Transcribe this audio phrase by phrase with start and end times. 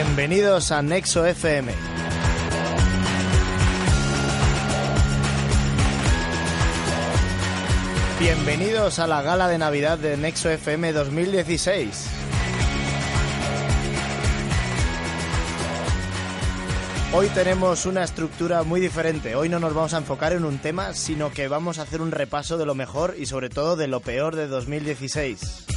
[0.00, 1.72] Bienvenidos a Nexo FM.
[8.20, 12.10] Bienvenidos a la gala de Navidad de Nexo FM 2016.
[17.12, 19.34] Hoy tenemos una estructura muy diferente.
[19.34, 22.12] Hoy no nos vamos a enfocar en un tema, sino que vamos a hacer un
[22.12, 25.67] repaso de lo mejor y sobre todo de lo peor de 2016.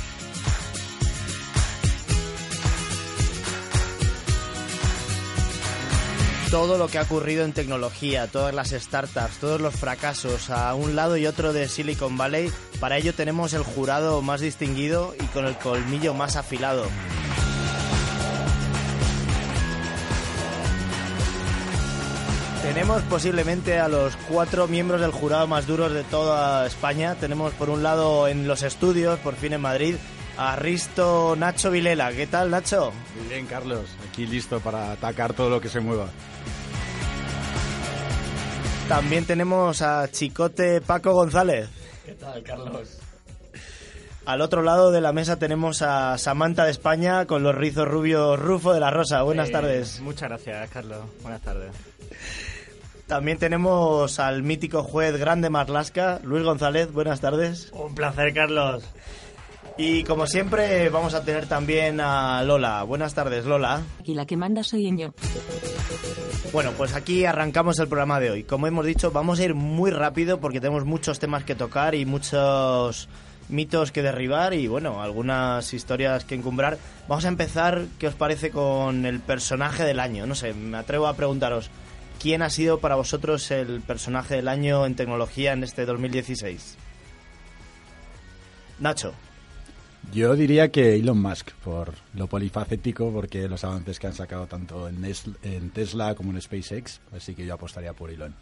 [6.52, 10.98] Todo lo que ha ocurrido en tecnología, todas las startups, todos los fracasos a un
[10.98, 12.52] lado y otro de Silicon Valley.
[12.82, 16.84] Para ello tenemos el jurado más distinguido y con el colmillo más afilado.
[22.64, 27.16] Tenemos posiblemente a los cuatro miembros del jurado más duros de toda España.
[27.16, 29.96] Tenemos por un lado en los estudios, por fin en Madrid,
[30.38, 32.12] a Risto Nacho Vilela.
[32.14, 32.92] ¿Qué tal, Nacho?
[33.18, 33.86] Muy bien, Carlos.
[34.10, 36.08] Aquí listo para atacar todo lo que se mueva.
[38.88, 41.70] También tenemos a Chicote Paco González.
[42.06, 42.98] ¿Qué tal, Carlos?
[44.26, 48.38] Al otro lado de la mesa tenemos a Samantha de España con los rizos rubios
[48.40, 49.22] Rufo de la Rosa.
[49.24, 50.00] Buenas Eh, tardes.
[50.02, 51.00] Muchas gracias, Carlos.
[51.22, 51.72] Buenas tardes.
[53.08, 56.92] También tenemos al mítico juez grande Marlasca, Luis González.
[56.92, 57.70] Buenas tardes.
[57.74, 58.84] Un placer, Carlos.
[59.84, 62.84] Y como siempre vamos a tener también a Lola.
[62.84, 63.82] Buenas tardes, Lola.
[64.04, 65.12] Y la que manda soy yo.
[66.54, 68.44] Bueno, pues aquí arrancamos el programa de hoy.
[68.44, 72.06] Como hemos dicho, vamos a ir muy rápido porque tenemos muchos temas que tocar y
[72.06, 73.10] muchos
[73.50, 76.78] mitos que derribar y bueno, algunas historias que encumbrar.
[77.08, 80.28] Vamos a empezar, ¿qué os parece con el personaje del año?
[80.28, 81.72] No sé, me atrevo a preguntaros,
[82.22, 86.78] ¿quién ha sido para vosotros el personaje del año en tecnología en este 2016?
[88.80, 89.16] Nacho.
[90.14, 94.88] Yo diría que Elon Musk, por lo polifacético, porque los avances que han sacado tanto
[94.90, 98.34] en, Nes- en Tesla como en SpaceX, así que yo apostaría por Elon.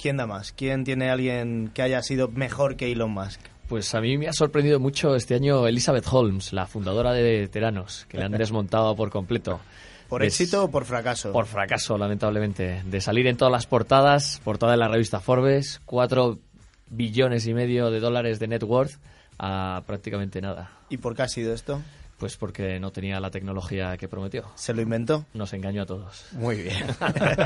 [0.00, 0.52] ¿Quién da más?
[0.52, 3.40] ¿Quién tiene alguien que haya sido mejor que Elon Musk?
[3.68, 8.06] Pues a mí me ha sorprendido mucho este año Elizabeth Holmes, la fundadora de Teranos,
[8.08, 9.60] que le han desmontado por completo.
[10.08, 11.32] ¿Por Des- éxito o por fracaso?
[11.32, 12.82] Por fracaso, lamentablemente.
[12.84, 16.38] De salir en todas las portadas, portada de la revista Forbes, 4
[16.88, 18.92] billones y medio de dólares de net worth
[19.40, 20.70] a prácticamente nada.
[20.90, 21.80] ¿Y por qué ha sido esto?
[22.18, 24.44] Pues porque no tenía la tecnología que prometió.
[24.54, 25.24] ¿Se lo inventó?
[25.32, 26.26] Nos engañó a todos.
[26.32, 26.84] Muy bien.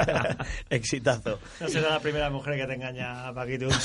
[0.71, 1.39] Exitazo.
[1.61, 3.69] No será la primera mujer que te engaña, Paquito.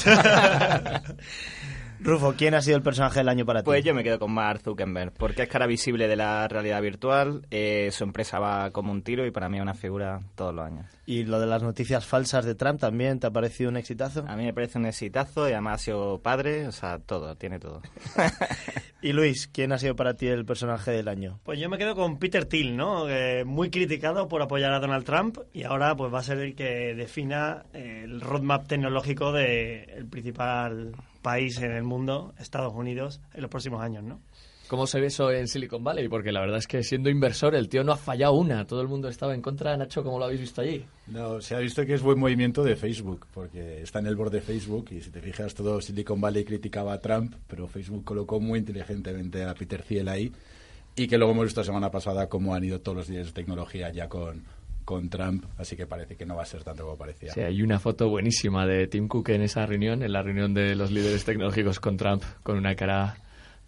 [2.01, 3.65] Rufo, ¿quién ha sido el personaje del año para ti?
[3.65, 7.45] Pues yo me quedo con Mark Zuckerberg, porque es cara visible de la realidad virtual,
[7.51, 10.65] eh, su empresa va como un tiro y para mí es una figura todos los
[10.65, 10.85] años.
[11.05, 14.23] ¿Y lo de las noticias falsas de Trump también te ha parecido un exitazo?
[14.27, 17.59] A mí me parece un exitazo y además ha sido padre, o sea, todo, tiene
[17.59, 17.81] todo.
[19.01, 21.39] Y Luis, ¿quién ha sido para ti el personaje del año?
[21.43, 23.09] Pues yo me quedo con Peter Thiel, ¿no?
[23.09, 26.53] Eh, muy criticado por apoyar a Donald Trump y ahora pues va a ser el
[26.53, 33.41] que defina eh, el roadmap tecnológico del principal país en el mundo, Estados Unidos, en
[33.41, 34.19] los próximos años, ¿no?
[34.69, 36.07] ¿Cómo se ve eso en Silicon Valley?
[36.09, 38.67] Porque la verdad es que siendo inversor el tío no ha fallado una.
[38.67, 39.75] Todo el mundo estaba en contra.
[39.75, 40.85] Nacho, ¿cómo lo habéis visto allí?
[41.07, 44.37] No, se ha visto que es buen movimiento de Facebook, porque está en el borde
[44.37, 48.39] de Facebook y si te fijas, todo Silicon Valley criticaba a Trump, pero Facebook colocó
[48.39, 50.31] muy inteligentemente a Peter Thiel ahí
[50.95, 53.33] y que luego hemos visto la semana pasada cómo han ido todos los días de
[53.33, 54.43] tecnología ya con,
[54.89, 57.31] con Trump, así que parece que no va a ser tanto como parecía.
[57.31, 60.75] Sí, hay una foto buenísima de Tim Cook en esa reunión, en la reunión de
[60.75, 63.17] los líderes tecnológicos con Trump, con una cara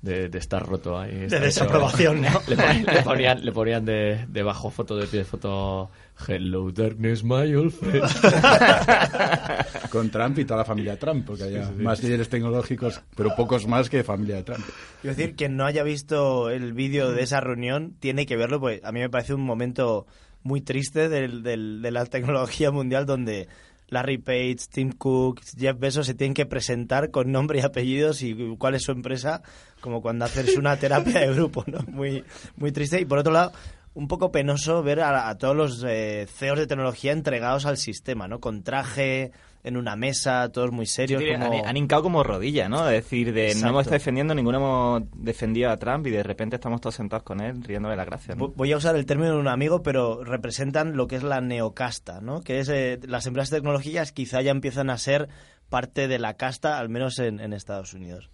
[0.01, 1.27] de, de estar roto ahí.
[1.27, 2.29] De desaprobación, ¿no?
[2.47, 5.91] Le, pon- le ponían, le ponían de, debajo foto de pie de foto
[6.27, 8.03] Hello darkness my old friend.
[9.91, 13.89] Con Trump y toda la familia Trump, porque había más líderes tecnológicos, pero pocos más
[13.91, 14.65] que familia de Trump.
[15.01, 18.83] Quiero decir, quien no haya visto el vídeo de esa reunión tiene que verlo, pues
[18.83, 20.07] a mí me parece un momento
[20.43, 23.47] muy triste del- del- de la tecnología mundial donde
[23.89, 28.33] Larry Page, Tim Cook, Jeff Bezos se tienen que presentar con nombre y apellidos y
[28.57, 29.41] cuál es su empresa,
[29.81, 31.79] como cuando haces una terapia de grupo, ¿no?
[31.87, 32.23] Muy,
[32.55, 33.01] muy triste.
[33.01, 33.51] Y por otro lado,
[33.93, 38.39] un poco penoso ver a, todos los eh, CEOs de tecnología entregados al sistema, ¿no?
[38.39, 41.21] Con traje, en una mesa, todos muy serios.
[41.21, 42.87] Sí, como- han, han hincado como rodilla, ¿no?
[42.89, 43.65] Es decir, de Exacto.
[43.65, 47.23] no hemos estado defendiendo, ninguno hemos defendido a Trump y de repente estamos todos sentados
[47.23, 47.95] con él riéndole.
[47.95, 48.01] ¿no?
[48.03, 51.41] Vo- Voy a usar el término de un amigo, pero representan lo que es la
[51.41, 52.41] neocasta, ¿no?
[52.41, 55.29] Que es eh, las empresas tecnológicas quizá ya empiezan a ser
[55.69, 58.29] parte de la casta, al menos en, en Estados Unidos.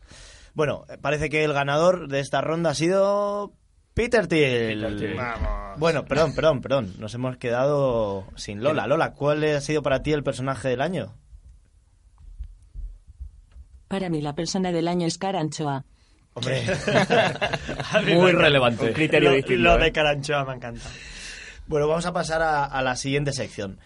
[0.53, 3.53] Bueno, eh, parece que el ganador de esta ronda ha sido
[3.97, 4.79] Peter Thiel.
[4.79, 5.17] Peter Thiel.
[5.77, 6.94] Bueno, perdón, perdón, perdón.
[6.99, 8.85] Nos hemos quedado sin Lola.
[8.85, 11.15] Lola, ¿cuál ha sido para ti el personaje del año?
[13.88, 15.83] Para mí la persona del año es Caranchoa.
[16.33, 16.61] Hombre,
[18.15, 18.85] Muy relevante.
[18.85, 19.63] Un criterio lo, distinto.
[19.63, 19.85] lo ¿eh?
[19.85, 20.88] de Caranchoa me encanta.
[21.65, 23.79] Bueno, vamos a pasar a, a la siguiente sección.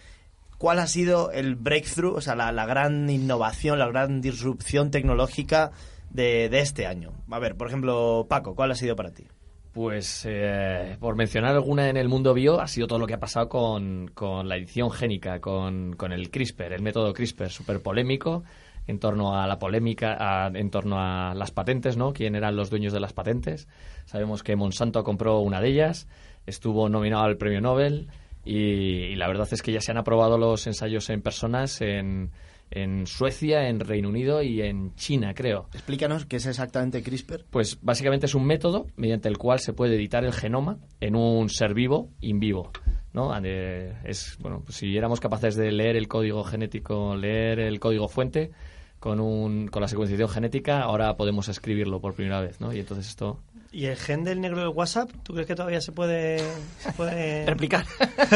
[0.58, 5.70] ¿Cuál ha sido el breakthrough, o sea, la, la gran innovación, la gran disrupción tecnológica
[6.10, 7.14] de, de este año?
[7.30, 9.26] A ver, por ejemplo, Paco, ¿cuál ha sido para ti?
[9.72, 13.20] Pues eh, por mencionar alguna en el mundo bio, ha sido todo lo que ha
[13.20, 18.44] pasado con, con la edición génica, con, con el CRISPR, el método CRISPR, súper polémico
[18.86, 22.12] en torno a la polémica, en torno a las patentes, ¿no?
[22.12, 23.68] ¿Quién eran los dueños de las patentes?
[24.04, 26.08] Sabemos que Monsanto compró una de ellas,
[26.46, 28.08] estuvo nominado al premio Nobel
[28.44, 32.32] y, y la verdad es que ya se han aprobado los ensayos en personas en,
[32.74, 35.68] en Suecia, en Reino Unido y en China, creo.
[35.72, 37.44] Explícanos qué es exactamente CRISPR.
[37.50, 41.48] Pues básicamente es un método mediante el cual se puede editar el genoma en un
[41.48, 42.70] ser vivo in vivo.
[43.12, 43.36] ¿no?
[43.36, 48.50] Es, bueno, pues si éramos capaces de leer el código genético, leer el código fuente
[48.98, 52.60] con, un, con la secuenciación genética, ahora podemos escribirlo por primera vez.
[52.60, 52.72] ¿no?
[52.72, 53.40] Y entonces esto...
[53.72, 55.10] ¿Y el gen del negro del WhatsApp?
[55.22, 56.38] ¿Tú crees que todavía se puede,
[56.78, 57.86] se puede Replicar.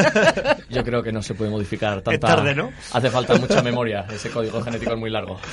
[0.70, 2.12] Yo creo que no se puede modificar tanta...
[2.14, 2.70] Es tarde, ¿no?
[2.92, 4.06] Hace falta mucha memoria.
[4.10, 5.38] Ese código genético es muy largo.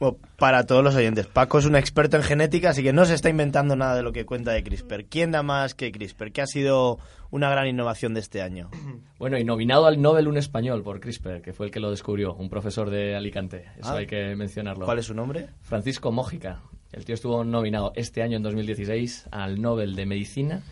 [0.00, 3.14] Bueno, para todos los oyentes, Paco es un experto en genética, así que no se
[3.14, 5.06] está inventando nada de lo que cuenta de CRISPR.
[5.06, 6.30] ¿Quién da más que CRISPR?
[6.30, 7.00] ¿Qué ha sido
[7.30, 8.70] una gran innovación de este año?
[9.18, 12.34] Bueno, y nominado al Nobel un español por CRISPR, que fue el que lo descubrió,
[12.34, 13.64] un profesor de Alicante.
[13.76, 13.96] Eso Ah.
[13.96, 14.84] hay que mencionarlo.
[14.84, 15.48] ¿Cuál es su nombre?
[15.62, 16.60] Francisco Mójica.
[16.92, 20.62] El tío estuvo nominado este año, en 2016, al Nobel de Medicina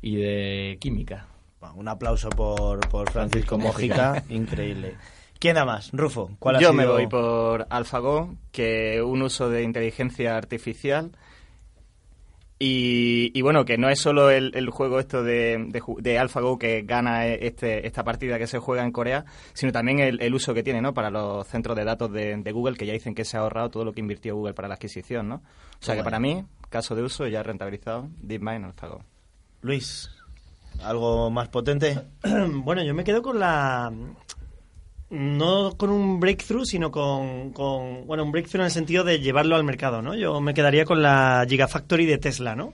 [0.00, 1.26] y de Química.
[1.60, 4.94] Bueno, un aplauso por, por Francisco Mójica, increíble.
[5.38, 5.90] ¿Quién da más?
[5.92, 6.74] Rufo, ¿cuál ha Yo sido?
[6.74, 11.10] me voy por AlphaGo, que un uso de inteligencia artificial.
[12.58, 16.18] Y, y bueno, que no es solo el, el juego esto de, de, ju- de
[16.18, 19.24] AlphaGo que gana este, esta partida que se juega en Corea,
[19.54, 20.94] sino también el, el uso que tiene ¿no?
[20.94, 23.70] para los centros de datos de, de Google, que ya dicen que se ha ahorrado
[23.70, 25.28] todo lo que invirtió Google para la adquisición.
[25.28, 25.34] ¿no?
[25.36, 25.40] O
[25.80, 26.04] sea que Bueno.
[26.04, 29.04] para mí, caso de uso ya rentabilizado, DeepMind AlphaGo.
[29.62, 30.10] Luis,
[30.82, 31.98] ¿algo más potente?
[32.54, 33.92] bueno, yo me quedo con la.
[35.16, 38.04] No con un breakthrough, sino con, con.
[38.04, 40.14] Bueno, un breakthrough en el sentido de llevarlo al mercado, ¿no?
[40.16, 42.72] Yo me quedaría con la Gigafactory de Tesla, ¿no?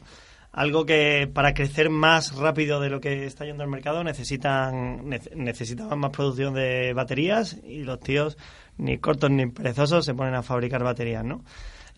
[0.53, 5.35] Algo que para crecer más rápido de lo que está yendo al mercado necesitan nece-
[5.35, 8.39] necesitaban más producción de baterías y los tíos,
[8.79, 11.45] ni cortos ni perezosos, se ponen a fabricar baterías, ¿no?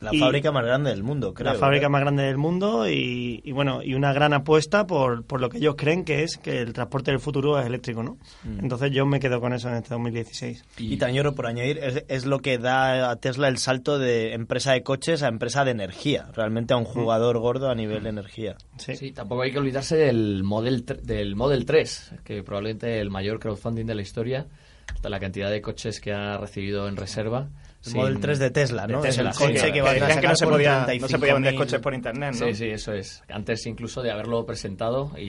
[0.03, 1.53] La Y- fábrica más grande del mundo, creo.
[1.53, 1.91] la fábrica ¿verdad?
[1.91, 5.59] más grande del mundo y, y bueno y una gran apuesta por, por lo que
[5.59, 8.59] ellos creen que es que el transporte del futuro es eléctrico no Mm.
[8.61, 12.27] entonces yo me quedo con eso en este 2016 Y también, por añadir, es, es
[12.27, 16.27] lo que da a Tesla el salto de empresa de coches a empresa de energía.
[16.35, 18.57] Realmente a un jugador gordo a nivel de energía.
[18.77, 23.39] sí, Sí, tampoco hay que olvidarse del Model, del Model 3, que probablemente el mayor
[23.39, 24.47] crowdfunding de la historia,
[24.93, 27.49] hasta la cantidad de coches que ha recibido en reserva.
[27.87, 29.03] El Model 3 de Tesla, ¿no?
[29.03, 31.09] de Es el Tesla, coche sí, que van a sacar que no se, podía, no
[31.09, 31.59] se podía vender 35.000.
[31.59, 32.47] coches por internet, ¿no?
[32.47, 33.23] Sí, sí, eso es.
[33.29, 35.23] Antes incluso de haberlo presentado y,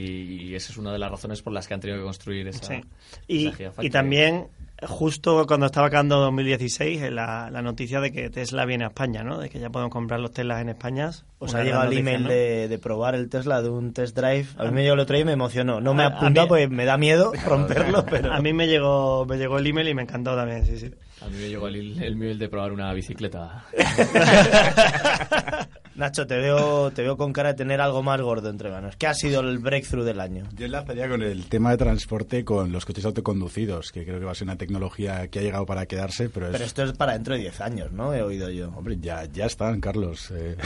[0.50, 2.64] y esa es una de las razones por las que han tenido que construir esa,
[2.66, 2.82] Sí.
[3.28, 3.88] Y, esa Gigafactory.
[3.88, 4.48] y también
[4.86, 9.24] justo cuando estaba acabando 2016 eh, la, la noticia de que Tesla viene a España
[9.24, 11.10] no de que ya podemos comprar los Teslas en España
[11.40, 12.30] Os ha llegado el email ¿no?
[12.30, 14.46] de, de probar el Tesla de un test drive.
[14.58, 15.80] A mí me llegó el otro día y me emocionó.
[15.80, 18.34] No me A- ha a apuntado mí- porque me da miedo romperlo, pero...
[18.34, 20.92] a mí me llegó me llegó el email y me encantó también sí sí
[21.24, 23.66] A mí me llegó el, el mail de probar una bicicleta.
[25.96, 28.96] Nacho, te veo, te veo con cara de tener algo más gordo entre manos.
[28.96, 30.46] ¿Qué ha sido el breakthrough del año?
[30.56, 34.32] Yo enlazaría con el tema de transporte con los coches autoconducidos, que creo que va
[34.32, 36.52] a ser una tecnología que ha llegado para quedarse, pero, es...
[36.54, 38.12] Pero esto es para dentro de 10 años, ¿no?
[38.12, 38.70] He oído yo.
[38.70, 40.32] Hombre, ya, ya están, Carlos.
[40.32, 40.58] eh.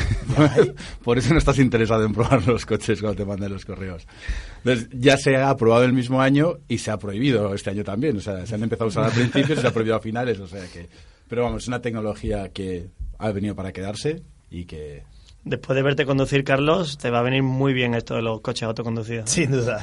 [1.04, 4.08] Por eso no estás interesado en probar los coches cuando te mandan los correos.
[4.64, 8.16] Entonces, ya se ha aprobado el mismo año y se ha prohibido este año también.
[8.16, 10.40] O sea, se han empezado a usar al principio y se ha prohibido a finales.
[10.40, 10.88] O sea que...
[11.28, 15.04] Pero vamos, es una tecnología que ha venido para quedarse y que...
[15.50, 18.64] después de verte conducir Carlos te va a venir muy bien esto de los coches
[18.64, 19.82] autoconducidos Sin duda.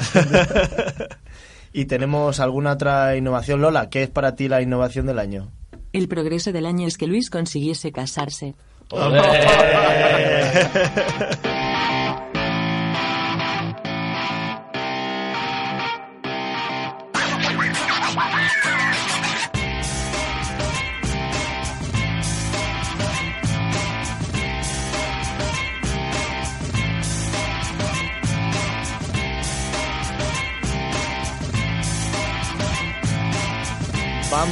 [1.72, 3.90] ¿Y tenemos alguna otra innovación, Lola?
[3.90, 5.50] ¿Qué es para ti la innovación del año?
[5.92, 8.54] El progreso del año es que Luis consiguiese casarse.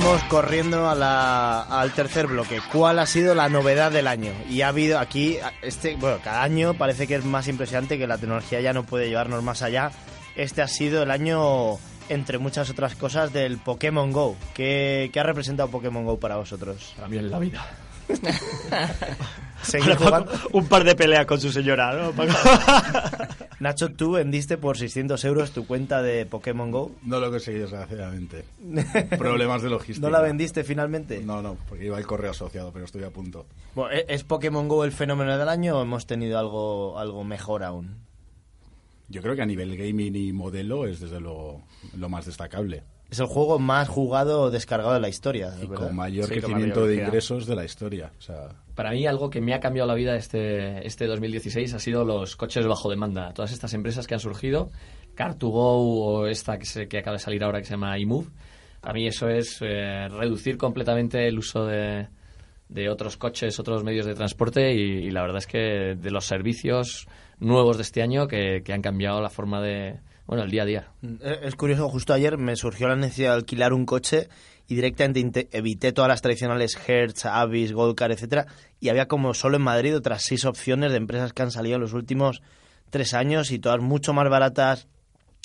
[0.04, 2.60] Vamos corriendo a la- al tercer bloque.
[2.72, 4.32] ¿Cuál ha sido la novedad del año?
[4.50, 8.18] Y ha habido aquí, este, bueno, cada año parece que es más impresionante que la
[8.18, 9.92] tecnología ya no puede llevarnos más allá.
[10.34, 11.76] Este ha sido el año,
[12.08, 14.36] entre muchas otras cosas, del Pokémon Go.
[14.54, 16.94] ¿Qué, qué ha representado Pokémon Go para vosotros?
[16.96, 17.64] Para mí en la vida.
[20.52, 22.12] Un par de peleas con su señora, ¿no?
[23.60, 26.90] Nacho, tú vendiste por 600 euros tu cuenta de Pokémon Go.
[27.04, 28.44] No lo conseguí, desgraciadamente.
[29.18, 30.04] Problemas de logística.
[30.04, 31.20] ¿No la vendiste finalmente?
[31.22, 33.46] No, no, porque iba el correo asociado, pero estoy a punto.
[33.76, 37.62] Bueno, ¿e- ¿Es Pokémon Go el fenómeno del año o hemos tenido algo, algo mejor
[37.62, 37.98] aún?
[39.08, 41.62] Yo creo que a nivel gaming y modelo es desde luego
[41.96, 42.82] lo más destacable.
[43.12, 45.52] Es el juego más jugado o descargado de la historia.
[45.74, 48.10] Con mayor Sí, con crecimiento mayor de ingresos de la historia.
[48.18, 51.78] O sea, Para mí algo que me ha cambiado la vida este, este 2016 ha
[51.78, 53.32] sido los coches bajo demanda.
[53.34, 54.70] Todas estas empresas que han surgido,
[55.14, 58.28] Car2Go o esta que, se- que acaba de salir ahora que se llama iMove.
[58.82, 62.08] A mí eso es eh, reducir completamente el uso de,
[62.68, 66.24] de otros coches, otros medios de transporte y, y la verdad es que de los
[66.24, 67.06] servicios
[67.38, 70.00] nuevos de este año que, que han cambiado la forma de,
[70.32, 70.88] bueno, el día a día.
[71.02, 74.28] Eh, Es curioso, justo ayer me surgió la necesidad de alquilar un coche
[74.68, 78.46] y directamente evité todas las tradicionales Hertz, Avis, Goldcar, etcétera,
[78.80, 81.82] y había como solo en Madrid otras seis opciones de empresas que han salido en
[81.82, 82.42] los últimos
[82.90, 84.86] tres años y todas mucho más baratas,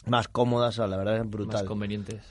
[0.06, 1.66] más cómodas, la verdad es Más brutal.
[1.66, 2.22] convenientes.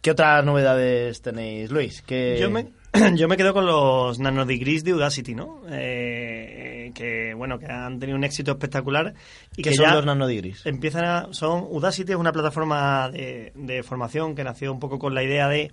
[0.00, 2.02] ¿Qué otras novedades tenéis, Luis?
[2.02, 2.38] ¿Qué...
[2.40, 2.68] Yo me,
[3.14, 5.60] yo me quedo con los nanodegrees de Udacity, ¿no?
[5.70, 9.14] Eh, que, bueno, que han tenido un éxito espectacular.
[9.56, 10.66] Y ¿Qué que son ya los nanodigris?
[10.66, 15.14] Empiezan a, son, Udacity es una plataforma de, de formación que nació un poco con
[15.14, 15.70] la idea de...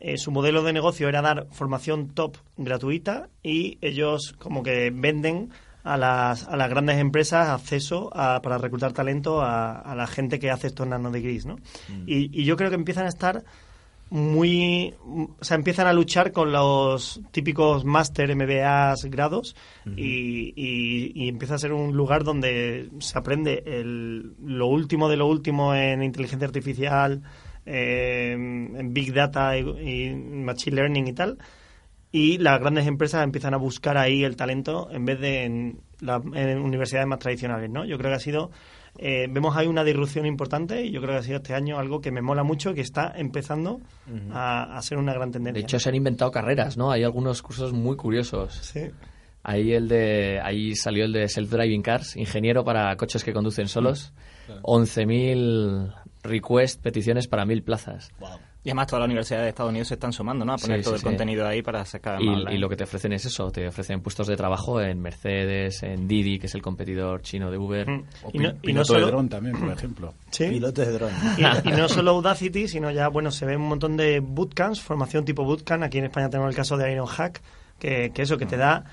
[0.00, 5.50] eh, su modelo de negocio era dar formación top gratuita y ellos como que venden
[5.84, 10.38] a las, a las grandes empresas acceso a- para reclutar talento a, a la gente
[10.38, 11.56] que hace estos nanodegrees, ¿no?
[12.06, 13.44] Y, y yo creo que empiezan a estar
[14.10, 19.56] muy o sea empiezan a luchar con los típicos máster MBAs grados
[19.96, 25.16] y, y- y empieza a ser un lugar donde se aprende el- lo último de
[25.16, 27.22] lo último en inteligencia artificial
[27.64, 29.60] eh, en big data y,
[30.10, 31.38] y machine learning y tal.
[32.12, 36.22] Y las grandes empresas empiezan a buscar ahí el talento en vez de en, la-
[36.34, 38.50] en universidades más tradicionales no yo creo que ha sido
[38.98, 42.00] eh, vemos ahí una disrupción importante y yo creo que ha sido este año algo
[42.00, 43.80] que me mola mucho que está empezando
[44.32, 46.90] a, a ser una gran De tendencia hecho, se han inventado carreras, ¿no?
[46.90, 48.54] Hay algunos cursos muy curiosos.
[48.54, 48.90] sí
[49.48, 54.12] Ahí el de ahí salió el de self-driving cars, ingeniero para coches que conducen solos.
[54.62, 58.10] 11.000 request, peticiones para 1.000 plazas.
[58.66, 60.54] Y además todas las universidades de Estados Unidos se están sumando, ¿no?
[60.54, 61.04] A poner Sí, todo sí, el sí.
[61.06, 62.52] contenido ahí para sacar más online.
[62.52, 65.84] Y, y lo que te ofrecen es eso, te ofrecen puestos de trabajo en Mercedes,
[65.84, 67.88] en Didi, que es el competidor chino de Uber.
[67.88, 68.04] Mm.
[68.24, 70.14] o y no, pi- y no piloto de solo dron también, por ejemplo.
[70.30, 70.46] sí.
[70.48, 71.10] Piloto de dron.
[71.38, 75.24] y, y no solo Udacity, sino ya, bueno, se ven un montón de bootcamps, formación
[75.24, 75.84] tipo bootcamp.
[75.84, 77.40] Aquí en España tenemos el caso de Ironhack,
[77.78, 78.84] que, que eso, que te da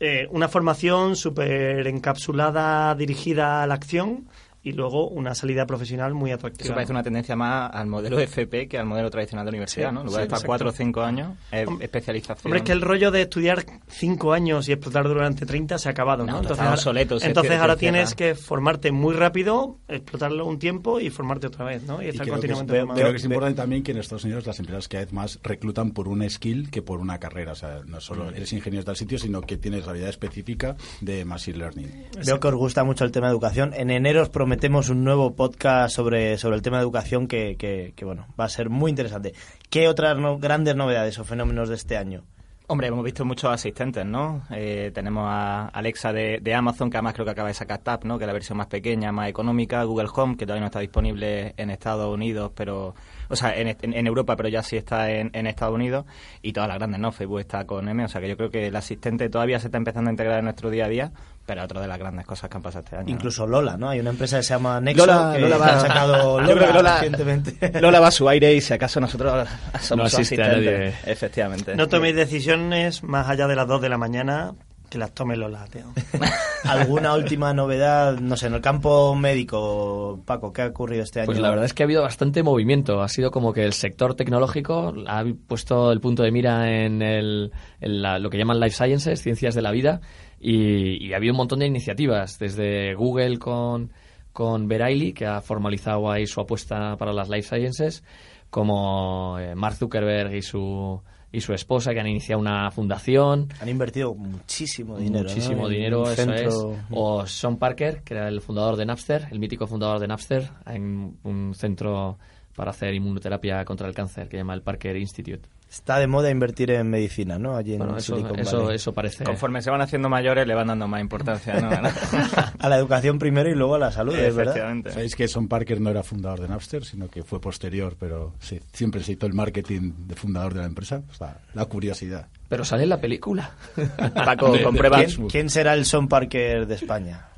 [0.00, 4.26] eh, una formación súper encapsulada, dirigida a la acción
[4.64, 6.64] y luego una salida profesional muy atractiva.
[6.66, 9.94] Eso parece una tendencia más al modelo FP que al modelo tradicional de universidad, Sí,
[9.94, 10.00] ¿no?
[10.02, 10.46] En lugar sí, de estar exacto.
[10.46, 12.46] cuatro o cinco años, es Hombre, especialización.
[12.46, 15.92] Hombre, es que el rollo de estudiar cinco años y explotar durante 30 se ha
[15.92, 16.32] acabado, ¿no?
[16.32, 21.00] No, entonces está ahora, obsoleto, entonces ahora tienes que formarte muy rápido, explotarlo un tiempo
[21.00, 22.00] y formarte otra vez, ¿no?
[22.02, 23.00] Y Y estar creo que, es, continuamente formando.
[23.00, 25.90] creo que es importante también que en Estados Unidos las empresas cada vez más reclutan
[25.90, 27.52] por un skill que por una carrera.
[27.52, 31.24] O sea, no solo eres ingeniero de tal sitio, sino que tienes habilidad específica de
[31.24, 32.04] Machine Learning.
[32.24, 33.72] Veo que os gusta mucho el tema de educación.
[33.74, 38.04] En enero os prometemos un nuevo podcast sobre, sobre el tema de educación que, que-
[38.04, 39.32] bueno, va a ser muy interesante.
[39.70, 42.24] ¿Qué otras no- grandes novedades o fenómenos de este año?
[42.66, 44.42] Hombre, hemos visto muchos asistentes, ¿no?
[44.50, 48.04] Eh, tenemos a Alexa de, de Amazon, que además creo que acaba de sacar Tap,
[48.04, 48.18] ¿no?
[48.18, 49.82] Que es la versión más pequeña, más económica.
[49.84, 52.94] Google Home, que todavía no está disponible en Estados Unidos, pero...
[53.32, 56.04] O sea, en, en- en Europa, pero ya sí está en, en Estados Unidos.
[56.42, 57.10] Y todas las grandes, ¿no?
[57.12, 58.04] Facebook está con M.
[58.04, 60.44] O sea, que yo creo que el asistente todavía se está empezando a integrar en
[60.44, 61.12] nuestro día a día,
[61.46, 63.08] pero es otra de las grandes cosas que han pasado este año.
[63.10, 63.88] Incluso Lola, ¿no?
[63.88, 66.56] Hay una empresa que se llama Nexo Lola- que Lola va- ha sacado Yo creo
[66.56, 67.80] Lola, que Lola- recientemente.
[67.80, 69.48] Lola va a su aire y si acaso nosotros
[69.80, 70.94] somos No asistentes.
[71.06, 71.74] Efectivamente.
[71.74, 74.52] No toméis decisiones más allá de las 2 de la mañana
[74.92, 75.84] que las tome Lola, tío.
[76.64, 81.26] ¿Alguna última novedad, no sé, en el campo médico, Paco, qué ha ocurrido este año?
[81.26, 83.00] Pues la verdad es que ha habido bastante movimiento.
[83.00, 87.52] Ha sido como que el sector tecnológico ha puesto el punto de mira en, el,
[87.80, 90.02] en la- lo que llaman life sciences, ciencias de la vida,
[90.38, 93.92] y, y ha habido un montón de iniciativas, desde Google con,
[94.34, 98.04] con Veraili, que ha formalizado ahí su apuesta para las life sciences,
[98.50, 101.00] como eh, Mark Zuckerberg y su,
[101.32, 103.48] y su esposa, que han iniciado una fundación.
[103.60, 105.28] Han invertido muchísimo dinero.
[105.28, 106.86] Muchísimo dinero, eso centro- es.
[106.90, 111.16] O Sean Parker, que era el fundador de Napster, el mítico fundador de Napster, en
[111.24, 112.18] un centro
[112.54, 115.48] para hacer inmunoterapia contra el cáncer, que llama el Parker Institute.
[115.72, 117.56] Está de moda invertir en medicina, ¿no?
[117.56, 118.76] Allí en Bueno, eso, Silicon eso, Valley.
[118.76, 119.24] eso parece.
[119.24, 121.70] Conforme se van haciendo mayores le van dando más importancia, ¿no?
[122.58, 124.74] A la educación primero y luego a la salud, es verdad.
[124.90, 128.60] Sabéis que Son Parker no era fundador de Napster, sino que fue posterior, pero sí,
[128.74, 131.02] siempre se hizo el marketing de fundador de la empresa.
[131.10, 132.28] O sea, la curiosidad.
[132.50, 133.52] Pero sale en la película.
[134.14, 134.98] Paco, comprueba.
[134.98, 135.10] ¿quién?
[135.10, 137.28] ¿Quién, quién será el Son Parker de España?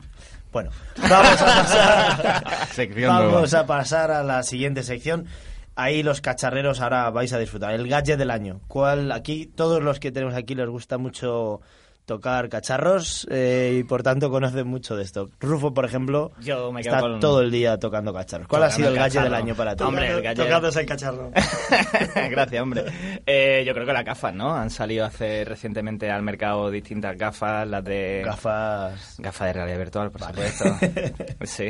[0.54, 0.70] Bueno,
[1.10, 5.26] vamos a pasar, Sección vamos a, pasar a la siguiente sección.
[5.74, 7.74] Ahí los cacharreros ahora vais a disfrutar.
[7.74, 8.60] El gadget del año.
[8.68, 9.10] ¿Cuál?
[9.10, 11.60] Aquí todos los que tenemos aquí les gusta mucho
[12.06, 15.30] tocar cacharros eh, y por tanto conocen mucho de esto.
[15.40, 18.46] Rufo, por ejemplo, Yo me está con- todo el día tocando cacharros.
[18.48, 19.84] ¿Cuál ha sido el el gadget del año para ti?
[19.84, 21.30] Hombre, el gadget- Tocándose el cacharro.
[22.30, 22.84] Gracias, hombre.
[23.26, 24.54] Eh, yo creo que las gafas, ¿no?
[24.54, 28.22] Han salido hace recientemente al mercado distintas gafas, las de...
[28.24, 29.16] Gafas.
[29.18, 30.64] Gafas de realidad virtual, por supuesto.
[31.44, 31.68] sí.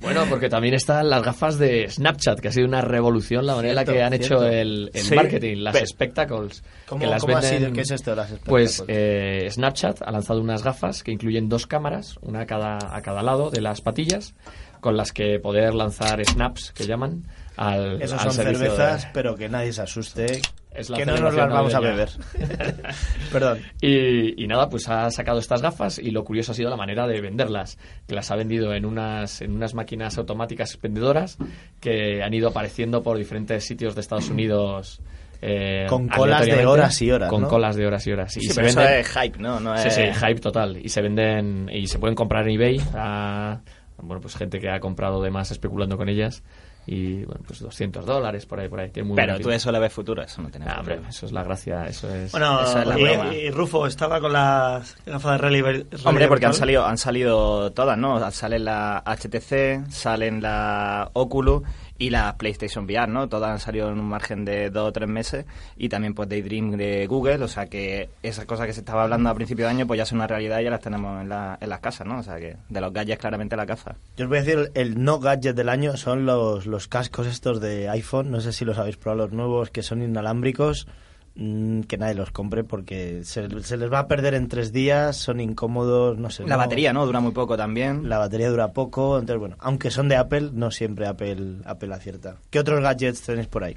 [0.00, 3.70] Bueno, porque también están las gafas de Snapchat, que ha sido una revolución la manera
[3.72, 6.62] en la que Cierto, han hecho el, el Sí, marketing, las pe- spectacles.
[6.86, 7.72] ¿Cómo, que las cómo ha sido?
[7.72, 8.88] ¿Qué es esto de las Pues espectáculos?
[8.88, 13.22] eh, Snapchat ha lanzado unas gafas que incluyen dos cámaras, una a cada, a cada
[13.22, 14.34] lado de las patillas,
[14.80, 17.24] con las que poder lanzar snaps, que llaman,
[17.56, 20.42] al, Esos al son de- cervezas, pero que nadie se asuste.
[20.72, 22.08] Es la que no nos las vamos a beber.
[23.32, 23.60] Perdón.
[23.80, 27.06] Y, y nada, pues ha sacado estas gafas y lo curioso ha sido la manera
[27.06, 31.38] de venderlas, que las ha vendido en unas, en unas máquinas automáticas vendedoras
[31.80, 35.00] que han ido apareciendo por diferentes sitios de Estados Unidos.
[35.46, 37.48] Eh, Con colas de horas y horas, Con ¿no?
[37.48, 38.36] colas de horas y horas.
[38.36, 39.60] Y Sí, se pero eso venden- es hype, ¿no?
[39.60, 39.94] no Sí, es...
[39.94, 40.78] sí, hype total.
[40.82, 43.60] Y se venden y se pueden comprar en eBay a
[43.98, 46.42] bueno, pues gente que ha comprado de más especulando con ellas.
[46.86, 48.90] Y bueno, pues 200 dólares por ahí, por ahí.
[48.90, 51.32] Tiene muy Pero tú eso le ves futuro, eso no tiene Ah, hombre, eso es
[51.32, 52.30] la gracia, eso es...
[52.30, 53.00] Bueno, Esa es la
[53.34, 57.72] y, y Rufo estaba con las gafas de realidad Hombre, porque han salido, han salido
[57.72, 58.30] todas, ¿no?
[58.30, 61.62] Salen la HTC, salen la Oculus
[61.96, 63.28] y la PlayStation VR, ¿no?
[63.28, 65.46] Todas han salido en un margen de dos o tres meses
[65.76, 69.28] y también pues Daydream de Google, o sea que esas cosas que se estaba hablando
[69.30, 71.56] a principio de año pues ya son una realidad y ya las tenemos en, la-
[71.60, 72.18] en las casas, ¿no?
[72.18, 73.94] O sea que de los gadgets claramente la gafa.
[74.16, 77.60] Yo os voy a decir, el no gadget del año son los, los cascos estos
[77.60, 78.30] de iPhone.
[78.30, 80.88] No sé si los habéis probado, los nuevos que son inalámbricos.
[81.36, 85.16] Mm, que nadie los compre porque se, se les va a perder en tres días,
[85.16, 86.44] son incómodos, no sé.
[86.44, 87.06] La no- batería, ¿no?
[87.06, 88.08] Dura muy poco también.
[88.08, 92.36] La batería dura poco, entonces bueno, aunque son de Apple, no siempre Apple, Apple acierta.
[92.50, 93.76] ¿Qué otros gadgets tenéis por ahí?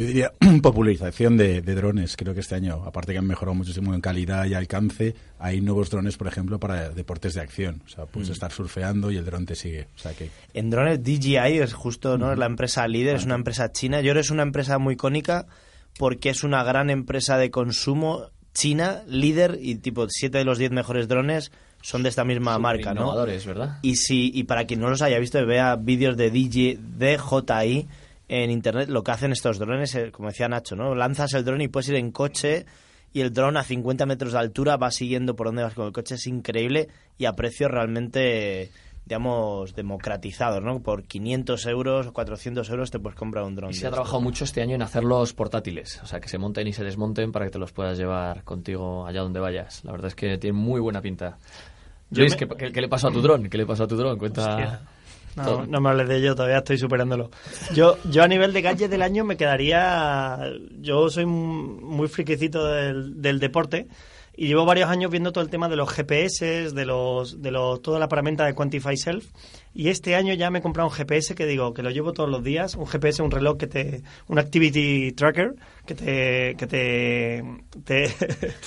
[0.00, 0.32] Yo diría
[0.62, 2.16] popularización de, de drones.
[2.16, 5.90] Creo que este año, aparte que han mejorado muchísimo en calidad y alcance, hay nuevos
[5.90, 7.82] drones, por ejemplo, para deportes de acción.
[7.84, 9.88] O sea, puedes estar surfeando y el dron te sigue.
[9.94, 12.32] O sea, que En drones DJI es justo, ¿no?
[12.32, 14.00] Es la empresa líder, es una empresa china.
[14.00, 15.44] Yo creo que es una empresa muy icónica
[15.98, 20.70] porque es una gran empresa de consumo china, líder, y tipo, siete de los diez
[20.70, 23.02] mejores drones son de esta misma marca, ¿no?
[23.02, 23.78] Innovadores, ¿verdad?
[23.82, 27.86] Y si y para quien no los haya visto, vea vídeos de DJ, DJI
[28.32, 30.94] en internet, lo que hacen estos drones, eh, como decía Nacho, ¿no?
[30.94, 32.64] Lanzas el dron y puedes ir en coche
[33.12, 35.92] y el dron a 50 metros de altura va siguiendo por donde vas con el
[35.92, 36.86] coche, es increíble
[37.18, 38.70] y a precios realmente,
[39.04, 40.80] digamos, democratizados, ¿no?
[40.80, 43.70] Por 500 euros o 400 euros te puedes comprar un dron.
[43.70, 46.68] Y se ha trabajado mucho este año en hacerlos portátiles, o sea, que se monten
[46.68, 49.84] y se desmonten para que te los puedas llevar contigo allá donde vayas.
[49.84, 51.36] La verdad es que tiene muy buena pinta.
[52.12, 53.48] Luis, me- ¿qué, qué, qué le pasó a tu dron?
[53.50, 54.16] ¿Qué le pasó a tu dron?
[54.18, 54.50] Cuenta...
[54.52, 54.80] Hostia.
[55.36, 57.30] No, no me hables de ello, todavía estoy superándolo.
[57.74, 60.38] Yo, yo a nivel de gadget del año me quedaría...
[60.80, 63.88] Yo soy muy friquecito del, del deporte
[64.40, 67.82] y llevo varios años viendo todo el tema de los GPS, de los, de los,
[67.82, 69.26] toda la paramenta de Quantify Self
[69.74, 72.30] y este año ya me he comprado un GPS que digo, que lo llevo todos
[72.30, 74.02] los días, un GPS, un reloj que te...
[74.28, 76.54] un activity tracker que te...
[76.56, 77.44] que te...
[77.84, 78.08] te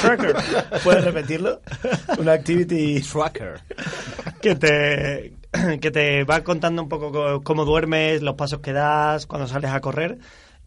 [0.00, 0.34] tracker.
[0.82, 1.60] ¿Puedes repetirlo?
[2.18, 3.00] Una activity...
[3.00, 3.60] Tracker.
[4.42, 5.32] que te
[5.80, 9.70] que te va contando un poco co- cómo duermes, los pasos que das, cuando sales
[9.70, 10.18] a correr.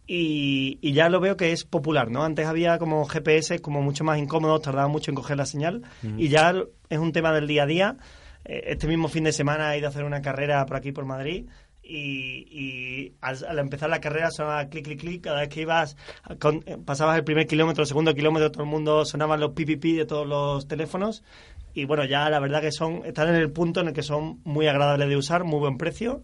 [0.06, 2.24] Y, y ya lo veo que es popular, ¿no?
[2.24, 5.82] Antes había como GPS como mucho más incómodos, tardaba mucho en coger la señal.
[6.18, 6.54] Y ya
[6.90, 7.98] es un tema del día a día.
[8.46, 11.06] Eh, Este mismo fin de semana he ido a hacer una carrera por aquí, por
[11.06, 11.46] Madrid.
[11.82, 15.22] Y, y al, al empezar la carrera sonaba clic, clic, clic.
[15.24, 15.96] Cada vez que ibas,
[16.40, 19.96] con- eh, pasabas el primer kilómetro, el segundo kilómetro, todo el mundo sonaban los PPP
[19.96, 21.24] de todos los teléfonos.
[21.74, 24.40] Y bueno, ya la verdad que son están en el punto en el que son
[24.44, 26.22] muy agradables de usar, muy buen precio.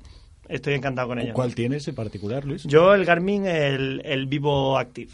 [0.50, 1.34] Estoy encantado con ellos.
[1.34, 2.64] ¿Cuál tienes en particular, Luis?
[2.64, 5.12] Yo el Garmin, el, el Vivo Active,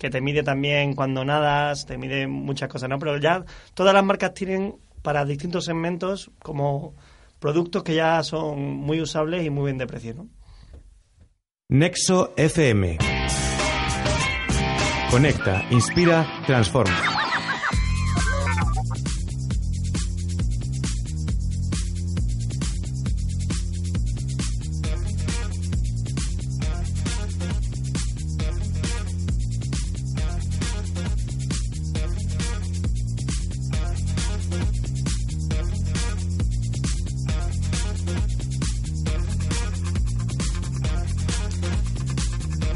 [0.00, 2.98] que te mide también cuando nadas, te mide muchas cosas, ¿no?
[2.98, 6.94] Pero ya todas las marcas tienen para distintos segmentos como
[7.38, 10.28] productos que ya son muy usables y muy bien de precio, ¿no?
[11.68, 12.96] Nexo FM.
[15.10, 17.17] Conecta, inspira, transforma.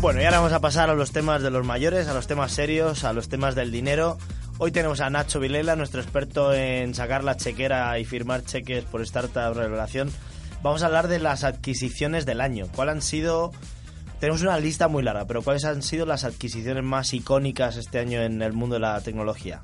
[0.02, 2.50] Bueno, y ahora vamos a pasar a los temas de los mayores, a los temas
[2.50, 4.18] serios, a los temas del dinero.
[4.58, 9.00] Hoy tenemos a Nacho Vilela, nuestro experto en sacar la chequera y firmar cheques por
[9.02, 10.10] Startup Revelación.
[10.60, 12.66] Vamos a hablar de las adquisiciones del año.
[12.74, 13.52] ¿Cuáles han sido?
[14.18, 18.22] Tenemos una lista muy larga, pero ¿cuáles han sido las adquisiciones más icónicas este año
[18.22, 19.62] en el mundo de la tecnología?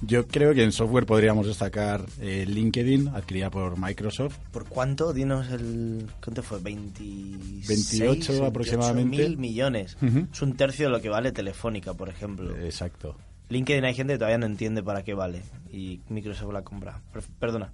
[0.00, 4.36] Yo creo que en software podríamos destacar eh, LinkedIn, adquirida por Microsoft.
[4.52, 5.12] ¿Por cuánto?
[5.12, 6.06] Dinos el...
[6.22, 6.60] ¿Cuánto fue?
[6.60, 7.66] 26,
[7.98, 9.16] 28 aproximadamente.
[9.16, 9.96] mil millones.
[10.32, 12.56] Es un tercio de lo que vale Telefónica, por ejemplo.
[12.58, 13.16] Exacto.
[13.48, 17.00] LinkedIn hay gente que todavía no entiende para qué vale y Microsoft la compra.
[17.12, 17.72] Per- Perdona.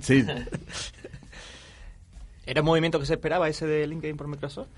[0.00, 0.24] Sí,
[2.46, 4.68] ¿Era un movimiento que se esperaba ese de LinkedIn por Microsoft?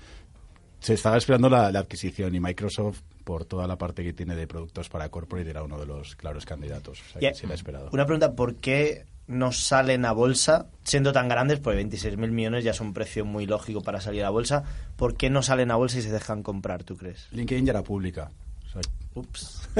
[0.79, 4.47] Se estaba esperando la, la adquisición y Microsoft, por toda la parte que tiene de
[4.47, 6.99] productos para corporate, era uno de los claros candidatos.
[7.01, 7.89] O sea, que sí la ha esperado.
[7.91, 11.59] Una pregunta, ¿por qué no salen a bolsa siendo tan grandes?
[11.59, 14.63] Porque 26.000 millones ya es un precio muy lógico para salir a bolsa.
[14.95, 17.27] ¿Por qué no salen a bolsa y se dejan comprar, tú crees?
[17.31, 18.31] LinkedIn ya era pública.
[18.69, 18.81] O sea,
[19.15, 19.55] Ups.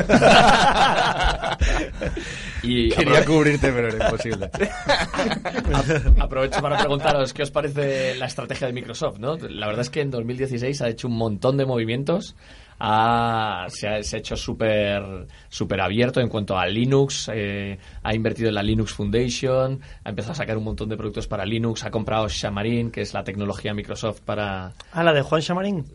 [2.61, 4.49] Y quería cubrirte, pero era imposible.
[6.19, 9.37] aprovecho para preguntaros qué os parece la estrategia de Microsoft, ¿no?
[9.37, 12.35] La verdad es que en 2016 ha hecho un montón de movimientos.
[12.79, 18.13] ha- se, ha, se ha hecho súper súper abierto en cuanto a Linux, eh, ha
[18.13, 21.83] invertido en la Linux Foundation, ha empezado a sacar un montón de productos para Linux,
[21.85, 24.73] ha comprado Xamarin, que es la tecnología Microsoft para...
[24.91, 25.85] Ah, la de Juan Chamarín.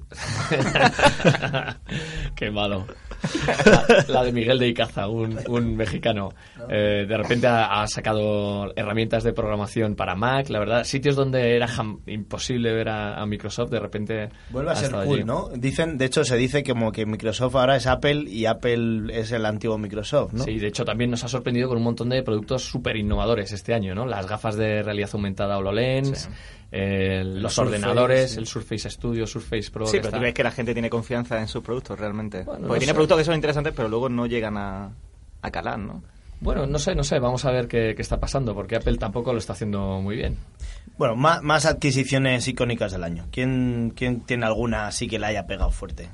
[2.35, 2.87] Qué malo.
[3.66, 6.31] La, la de Miguel de Icaza, un, un mexicano.
[6.68, 10.49] Eh, de repente ha, ha sacado herramientas de programación para Mac.
[10.51, 14.29] La verdad, sitios donde era jam- imposible ver a, a Microsoft, de repente.
[14.51, 15.25] Vuelve a ser cool, allí.
[15.25, 15.49] ¿no?
[15.55, 19.47] Dicen, de hecho, se dice como que Microsoft ahora es Apple y Apple es el
[19.47, 20.44] antiguo Microsoft, ¿no?
[20.44, 23.75] Sí, de hecho también nos ha sorprendido con un montón de productos súper innovadores este
[23.75, 24.07] año, ¿no?
[24.07, 26.29] Las gafas de realidad aumentada HoloLens,
[26.74, 28.38] los Surface, ordenadores, sí.
[28.38, 29.87] el Surface Studio, Surface Pro.
[29.87, 32.42] Sí, pero está- tú ves que la gente tiene confianza en sus productos realmente.
[32.42, 32.94] Bueno, Porque no tiene sé.
[32.94, 34.90] productos que son interesantes, pero luego no llegan a,
[35.42, 36.02] a calar, ¿no?
[36.40, 39.32] Bueno, no sé, no sé, vamos a ver qué, qué está pasando, porque Apple tampoco
[39.32, 40.37] lo está haciendo muy bien.
[40.98, 43.26] Bueno, más, más adquisiciones icónicas del año.
[43.30, 46.10] ¿Quién, ¿Quién tiene alguna así que la haya pegado fuerte?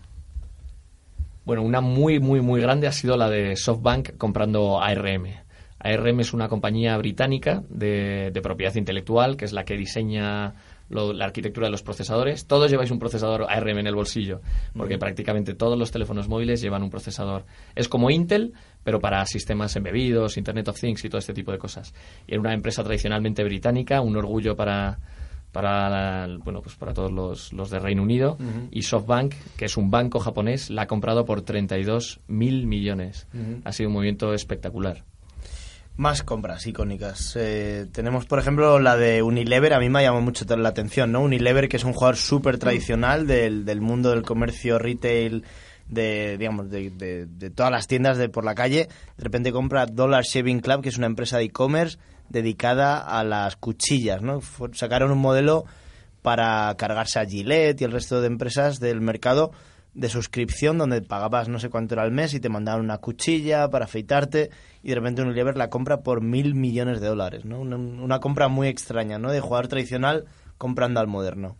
[1.44, 5.26] Bueno, una muy, muy, muy grande ha sido la de SoftBank comprando ARM.
[5.80, 10.54] ARM es una compañía británica de, de propiedad intelectual, que es la que diseña
[10.88, 12.46] lo- la arquitectura de los procesadores.
[12.46, 14.40] Todos lleváis un procesador ARM en el bolsillo,
[14.76, 17.44] porque prácticamente todos los teléfonos móviles llevan un procesador.
[17.74, 18.52] Es como Intel,
[18.84, 21.94] pero para sistemas embebidos, Internet of Things y todo este tipo de cosas.
[22.26, 24.98] Y era una empresa tradicionalmente británica, un orgullo para
[26.44, 28.38] bueno pues para todos los, los de Reino Unido
[28.70, 33.26] y SoftBank que es un banco japonés la ha comprado por 32 mil millones
[33.64, 35.02] ha sido un movimiento espectacular
[36.00, 37.36] Más compras icónicas.
[37.38, 39.74] Eh, tenemos, por ejemplo, la de Unilever.
[39.74, 41.20] A mí me llamó mucho la atención, ¿no?
[41.20, 45.44] Unilever, que es un jugador súper tradicional del, del mundo del comercio retail,
[45.88, 48.88] de, digamos, de, de- de todas las tiendas de por la calle.
[49.18, 51.98] De repente compra Dollar Shaving Club, que es una empresa de e-commerce
[52.30, 54.40] dedicada a las cuchillas, ¿no?
[54.72, 55.66] Sacaron un modelo
[56.22, 59.50] para cargarse a Gillette y el resto de empresas del mercado
[60.00, 63.68] de suscripción donde pagabas no sé cuánto era al mes y te mandaban una cuchilla
[63.68, 64.50] para afeitarte
[64.82, 67.60] y de repente Unilever la compra por mil millones de dólares, ¿no?
[67.60, 69.30] Una, una compra muy extraña, ¿no?
[69.30, 70.24] De jugador tradicional
[70.56, 71.56] comprando al moderno.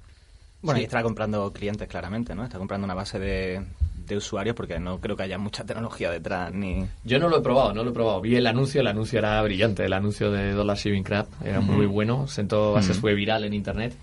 [0.62, 0.82] Bueno, Sí.
[0.82, 2.44] y está comprando clientes claramente, ¿no?
[2.44, 3.62] Está comprando una base de,
[4.06, 6.86] de usuarios porque no creo que haya mucha tecnología detrás ni...
[7.04, 9.40] yo no lo he probado no lo he probado vi el anuncio el anuncio era
[9.42, 13.54] brillante el anuncio de Dollar Shaving Club era muy bueno sentó bases fue viral en
[13.54, 13.94] internet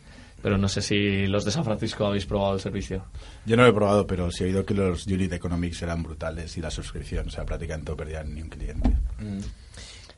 [0.41, 3.05] pero no sé si los de San Francisco habéis probado el servicio
[3.45, 6.57] Yo no lo he probado, pero sí he oído que los unit economics eran brutales
[6.57, 8.89] y la suscripción, o sea, prácticamente no perdían ni un cliente.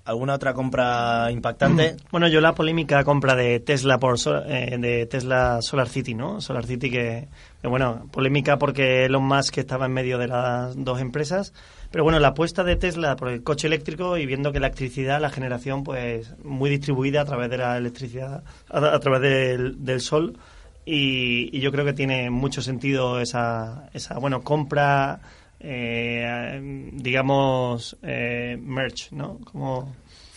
[0.05, 1.95] ¿Alguna otra compra impactante?
[2.11, 6.41] Bueno, yo la polémica compra de Tesla por Sol- eh, de Tesla Solar City, ¿no?
[6.41, 7.27] Solar City que,
[7.61, 11.53] que, bueno, polémica porque Elon Musk estaba en medio de las dos empresas,
[11.91, 15.19] pero bueno, la apuesta de Tesla por el coche eléctrico y viendo que la electricidad,
[15.19, 20.01] la generación, pues muy distribuida a través de la electricidad, a, a través del, del
[20.01, 20.37] sol
[20.85, 25.19] y, y yo creo que tiene mucho sentido esa, esa bueno, compra
[25.61, 29.39] eh, digamos, eh, merge, ¿no?
[29.43, 29.93] Como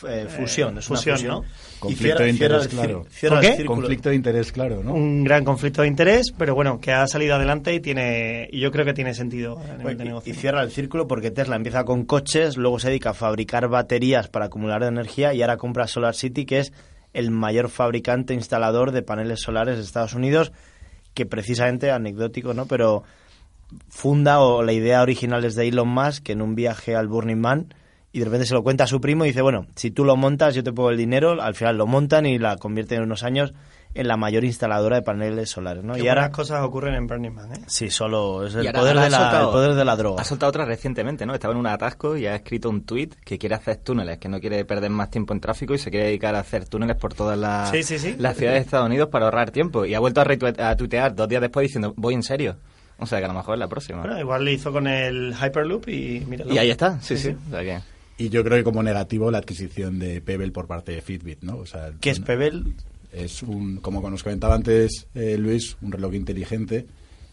[0.09, 1.35] Eh, fusión, es una fusión, fusión.
[1.35, 1.45] ¿no?
[1.85, 3.07] Y Conflicto de interés, el claro.
[3.11, 3.57] cierra ¿Por el qué?
[3.57, 3.81] círculo.
[3.81, 4.95] Conflicto de interés, claro, ¿no?
[4.95, 8.71] un gran conflicto de interés, pero bueno, que ha salido adelante y tiene y yo
[8.71, 10.33] creo que tiene sentido a nivel de Bueno, y- negocio.
[10.33, 14.29] y cierra el círculo porque Tesla empieza con coches, luego se dedica a fabricar baterías
[14.29, 16.73] para acumular energía y ahora compra Solar City, que es
[17.15, 20.53] el mayor fabricante instalador de paneles solares de Estados Unidos,
[21.15, 22.67] que precisamente, anecdótico, ¿no?
[22.67, 23.03] Pero
[23.89, 27.39] funda o la idea original es de Elon Musk, que en un viaje al Burning
[27.41, 27.75] Man
[28.13, 30.17] y de repente se lo cuenta a su primo y dice, bueno, si tú lo
[30.17, 33.23] montas, yo te pongo el dinero, al final lo montan y la convierten en unos
[33.23, 33.55] años
[33.95, 35.93] en la mayor instaladora de paneles solares, ¿no?
[35.95, 37.61] Qué y ahora buenas cosas ocurren en Burning Man, ¿eh?
[37.67, 40.23] sí, solo es el ahora- poder ahora de la soltado- el poder de la droga.
[40.23, 41.35] Ha soltado otra recientemente, ¿no?
[41.35, 44.41] Estaba en un atasco y ha escrito un tuit que quiere hacer túneles, que no
[44.41, 47.39] quiere perder más tiempo en tráfico y se quiere dedicar a hacer túneles por todas
[47.39, 48.15] las, Sí, sí, sí.
[48.19, 49.85] las ciudades de Estados Unidos para ahorrar tiempo.
[49.85, 52.57] Y ha vuelto a, a tuitear dos días después diciendo, voy en serio.
[52.99, 54.01] O sea, que a lo mejor es la próxima.
[54.01, 56.53] Bueno, igual le hizo con el Hyperloop y míralo.
[56.55, 57.23] y ahí está, sí, sí.
[57.25, 57.37] Sí, sí.
[57.49, 60.93] O sea que- Y yo creo que como negativo la adquisición de Pebble por parte
[60.93, 61.57] de Fitbit, ¿no?
[61.57, 62.75] O sea, ¿Qué es Pebble?
[63.13, 66.87] es un, como nos comentaba antes eh, Luis, un reloj inteligente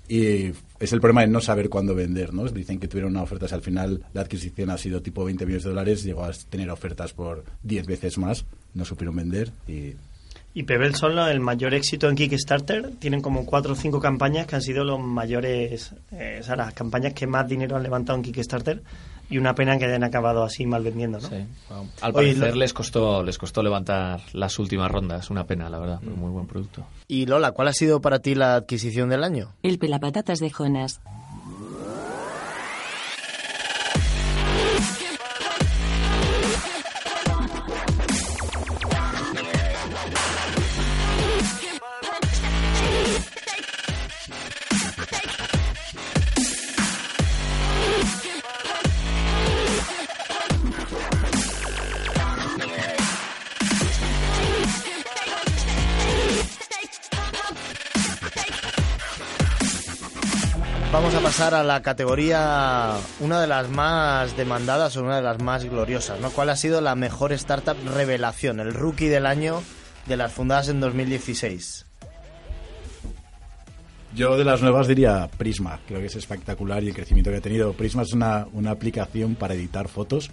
[0.08, 2.44] y es el problema de no saber cuándo vender, ¿no?
[2.46, 5.64] Dicen que tuvieron una oferta, si al final la adquisición ha sido tipo 20 millones
[5.64, 9.94] de dólares, llegó a tener ofertas por 10 veces más, no supieron vender y
[10.56, 12.94] Y Pebble son el mayor éxito en Kickstarter.
[12.98, 16.74] Tienen como cuatro o cinco campañas que han sido los mayores, eh, o sea, las
[16.74, 18.82] campañas que más dinero han levantado en Kickstarter.
[19.30, 21.28] Y una pena que hayan acabado así mal vendiendo, ¿no?
[21.28, 21.36] Sí.
[21.70, 25.30] Bueno, al Oye, parecer lo- les costó les costó levantar las últimas rondas.
[25.30, 26.00] Una pena, la verdad.
[26.04, 26.84] pero muy buen producto.
[27.08, 29.54] Y Lola, ¿cuál ha sido para ti la adquisición del año?
[29.62, 31.00] El pelapatatas de Jonas.
[61.12, 65.40] Vamos a pasar a la categoría, una de las más demandadas o una de las
[65.42, 66.30] más gloriosas, ¿no?
[66.30, 69.64] ¿Cuál ha sido la mejor startup revelación, el rookie del año
[70.06, 71.88] de las fundadas en 2016?
[74.14, 77.42] Yo de las nuevas diría Prisma, creo que es espectacular y el crecimiento que ha
[77.42, 77.74] tenido.
[77.74, 80.30] Prisma es una, una aplicación para editar fotos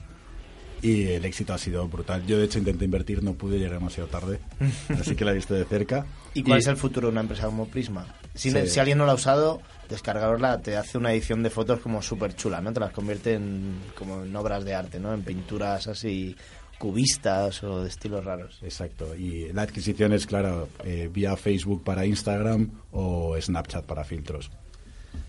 [0.83, 2.27] y el éxito ha sido brutal.
[2.27, 4.41] Yo de hecho intenté invertir, no pude llegar demasiado tarde,
[5.01, 6.05] así que la he visto de cerca.
[6.35, 8.05] ¿Y cuál es el futuro de una empresa como Prisma?
[8.35, 8.67] Si, Sí.
[8.69, 12.35] si alguien no la ha usado, descargarla te hace una edición de fotos como súper
[12.35, 12.73] chula, ¿no?
[12.73, 15.13] Te las convierte en, como en obras de arte, ¿no?
[15.13, 16.37] En pinturas así
[16.79, 18.59] cubistas o de estilos raros.
[18.63, 24.51] Exacto, y la adquisición es, claro, eh, vía Facebook para Instagram o Snapchat para filtros.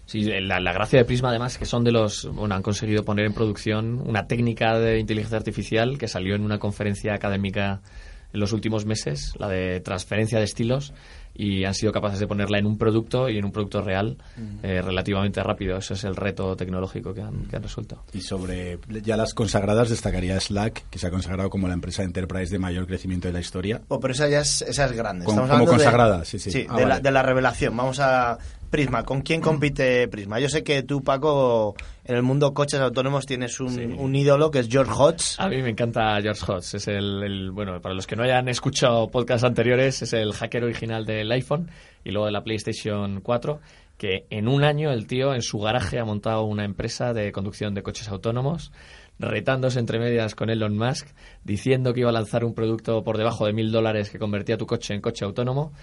[0.06, 3.04] Sí, la, la gracia de Prisma además es que son de los, bueno, han conseguido
[3.04, 7.82] poner en producción una técnica de inteligencia artificial que salió en una conferencia académica
[8.34, 10.94] en los últimos meses, la de transferencia de estilos,
[11.40, 14.18] y han sido capaces de ponerla en un producto y en un producto real
[14.64, 15.78] eh, relativamente rápido.
[15.78, 18.04] Ese es el reto tecnológico que han, que han resuelto.
[18.14, 22.52] Y sobre ya las consagradas destacaría Slack, que se ha consagrado como la empresa enterprise
[22.52, 23.82] de mayor crecimiento de la historia.
[23.88, 25.26] Oh, pero esa ya es, esa es grande.
[25.26, 26.66] Como- Estamos como hablando de- consagrada, sí, sí.
[26.68, 27.02] Ah, de, la, vale.
[27.02, 27.78] de la revelación.
[27.78, 29.04] Vamos a Prisma.
[29.04, 30.40] ¿Con quién compite Prisma?
[30.40, 33.82] Yo sé que tú, Paco, en el mundo coches autónomos tienes un, Sí.
[33.84, 35.36] un ídolo que es George Hodge.
[35.40, 36.74] A mí me encanta George Hotz.
[36.76, 40.64] Es el, el- bueno, para los que no hayan escuchado podcasts anteriores, es el hacker
[40.64, 41.70] original del iPhone
[42.04, 43.60] y luego de la PlayStation 4,
[43.98, 47.74] que en un año el tío en su garaje ha montado una empresa de conducción
[47.74, 48.72] de coches autónomos,
[49.20, 51.08] retándose entre medias con Elon Musk,
[51.44, 54.68] diciendo que iba a lanzar un producto por debajo de mil dólares que convertía tu
[54.68, 55.74] coche en coche autónomo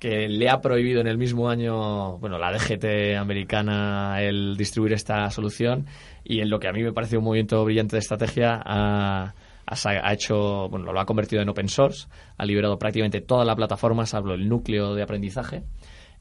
[0.00, 5.30] que le ha prohibido en el mismo año, bueno, la DGT americana el distribuir esta
[5.30, 5.86] solución
[6.24, 9.34] y en lo que a mí me parece un movimiento brillante de estrategia ha,
[9.66, 12.08] ha hecho, bueno, lo ha convertido en open source,
[12.38, 15.62] ha liberado prácticamente toda la plataforma, salvo el núcleo de aprendizaje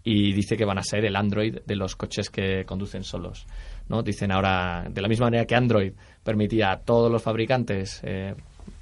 [0.03, 3.47] y dice que van a ser el Android de los coches que conducen solos.
[3.87, 4.03] ¿no?
[4.03, 8.35] Dicen ahora, de la misma manera que Android permitía a todos los fabricantes eh,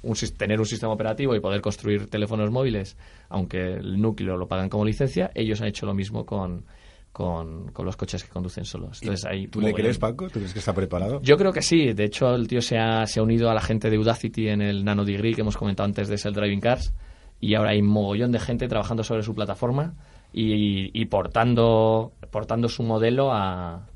[0.08, 2.96] un tener un sistema operativo y poder construir teléfonos móviles,
[3.28, 6.64] aunque el núcleo lo pagan como licencia, ellos han hecho lo mismo con,
[7.12, 9.00] con, con los coches que conducen solos.
[9.02, 10.28] Entonces, ahí ¿Tú le crees, Paco?
[10.28, 11.20] ¿Tú crees que está preparado?
[11.22, 11.92] Yo creo que sí.
[11.92, 14.62] De hecho, el tío se ha, se ha unido a la gente de Udacity en
[14.62, 16.94] el Nano Degree que hemos comentado antes de Self Driving Cars.
[17.40, 19.94] Y ahora hay un mogollón de gente trabajando sobre su plataforma
[20.32, 23.86] y, y portando, portando su modelo a,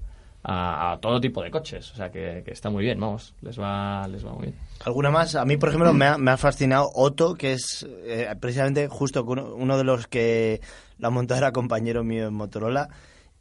[0.45, 1.91] a, todo tipo de coches.
[1.93, 3.35] O sea que, que está muy bien, vamos.
[3.43, 4.55] Les va, les va muy bien.
[4.85, 5.35] ¿Alguna más?
[5.35, 9.79] A mí, por ejemplo, me ha, fascinado Otto, que es eh, precisamente justo uno, uno
[9.79, 10.61] de los que
[10.99, 12.89] la montado era compañero mío en Motorola.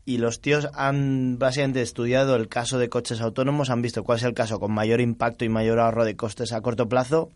[0.04, 4.24] Y los tíos han básicamente estudiado el caso de coches autónomos, han visto cuál es
[4.24, 7.30] el caso con mayor impacto y mayor ahorro de costes a corto plazo.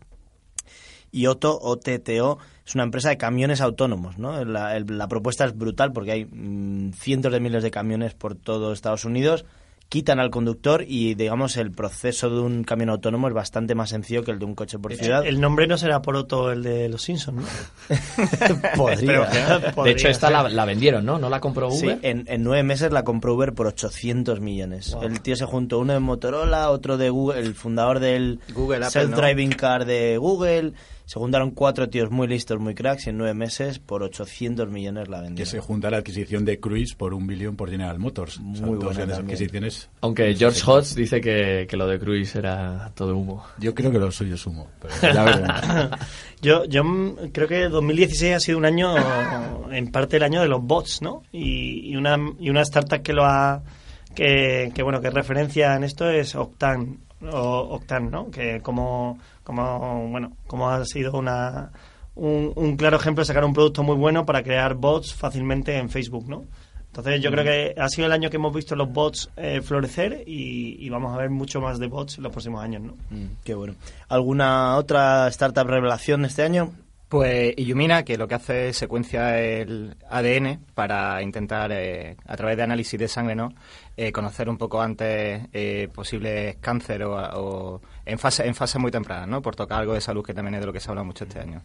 [1.12, 4.18] Y Otto, OTTO, es una empresa de camiones autónomos.
[4.18, 4.44] ¿no?
[4.44, 8.34] La, el- la propuesta es brutal porque hay mm, cientos de miles de camiones por
[8.34, 9.44] todo Estados Unidos
[9.88, 14.24] quitan al conductor y digamos el proceso de un camión autónomo es bastante más sencillo
[14.24, 15.24] que el de un coche por ciudad.
[15.24, 17.46] El nombre no será por otro el de los Simpsons, ¿no?
[18.76, 19.20] Podría.
[19.84, 21.20] de hecho, esta la, la vendieron, ¿no?
[21.20, 21.98] ¿No la compró Sí, Uber?
[22.02, 24.92] en, en nueve meses la compró Uber por 800 millones.
[24.92, 25.04] Wow.
[25.04, 29.06] El tío se juntó uno de Motorola, otro de Google, el fundador del Google, Apple,
[29.06, 29.16] ¿no?
[29.16, 30.72] self-driving car de Google,
[31.06, 35.08] Se juntaron cuatro tíos muy listos, muy cracks, y en nueve meses por 800 millones
[35.08, 35.36] la vendieron.
[35.36, 38.40] Que se junta la adquisición de Cruise por un billón por General Motors.
[38.40, 39.88] Muy dos grandes adquisiciones.
[40.00, 43.44] Aunque George Hotz dice que, que lo de Cruise era todo humo.
[43.58, 44.68] Yo creo que lo suyo es humo.
[44.80, 45.24] Pero.
[46.42, 46.82] Yo, yo
[47.32, 48.94] creo que 2016 ha sido un año,
[49.72, 51.22] en parte el año de los bots, ¿no?
[51.32, 53.62] Y, y una, y una startup que lo ha,
[54.14, 58.30] que, que, bueno, que referencia en esto es Octane, o Octane, ¿no?
[58.30, 61.70] Que como, como, bueno, como ha sido una,
[62.14, 65.88] un, un claro ejemplo de sacar un producto muy bueno para crear bots fácilmente en
[65.90, 66.44] Facebook, ¿no?
[66.88, 70.24] Entonces yo creo que ha sido el año que hemos visto los bots eh, florecer
[70.26, 72.94] y, y vamos a ver mucho más de bots en los próximos años, ¿no?
[73.10, 73.74] Mm, qué bueno.
[74.08, 76.72] ¿Alguna otra startup revelación este año?
[77.08, 82.56] Pues Illumina, que lo que hace es secuencia el ADN para intentar, eh, a través
[82.56, 83.52] de análisis de sangre, ¿no?
[83.96, 89.24] Eh, conocer un poco antes eh, posibles cáncer o, en fase en fase muy temprana,
[89.24, 89.40] ¿no?
[89.40, 91.38] Por tocar algo de salud que también es de lo que se habla mucho este
[91.38, 91.62] año.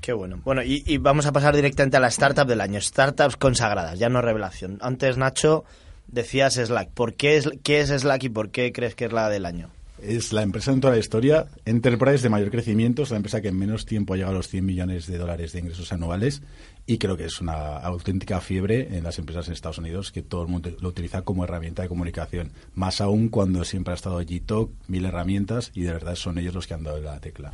[0.00, 0.40] Qué bueno.
[0.44, 2.80] Bueno, y, y vamos a pasar directamente a la startup del año.
[2.80, 4.78] Startups consagradas, ya no revelación.
[4.80, 5.66] Antes, Nacho,
[6.06, 6.88] decías Slack.
[6.88, 9.68] ¿Por qué es, qué es Slack y por qué crees que es la del año?
[10.02, 13.48] Es la empresa en toda la historia, Enterprise de mayor crecimiento, es la empresa que
[13.48, 16.42] en menos tiempo ha llegado a los 100 millones de dólares de ingresos anuales
[16.86, 20.42] y creo que es una auténtica fiebre en las empresas en Estados Unidos que todo
[20.42, 22.52] el mundo lo utiliza como herramienta de comunicación.
[22.74, 26.66] Más aún cuando siempre ha estado Gtalk, mil herramientas y de verdad son ellos los
[26.66, 27.52] que han dado la tecla.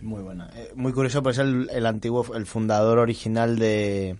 [0.00, 0.50] Muy buena.
[0.54, 4.16] Eh, muy curioso, pues el, el antiguo, el fundador original de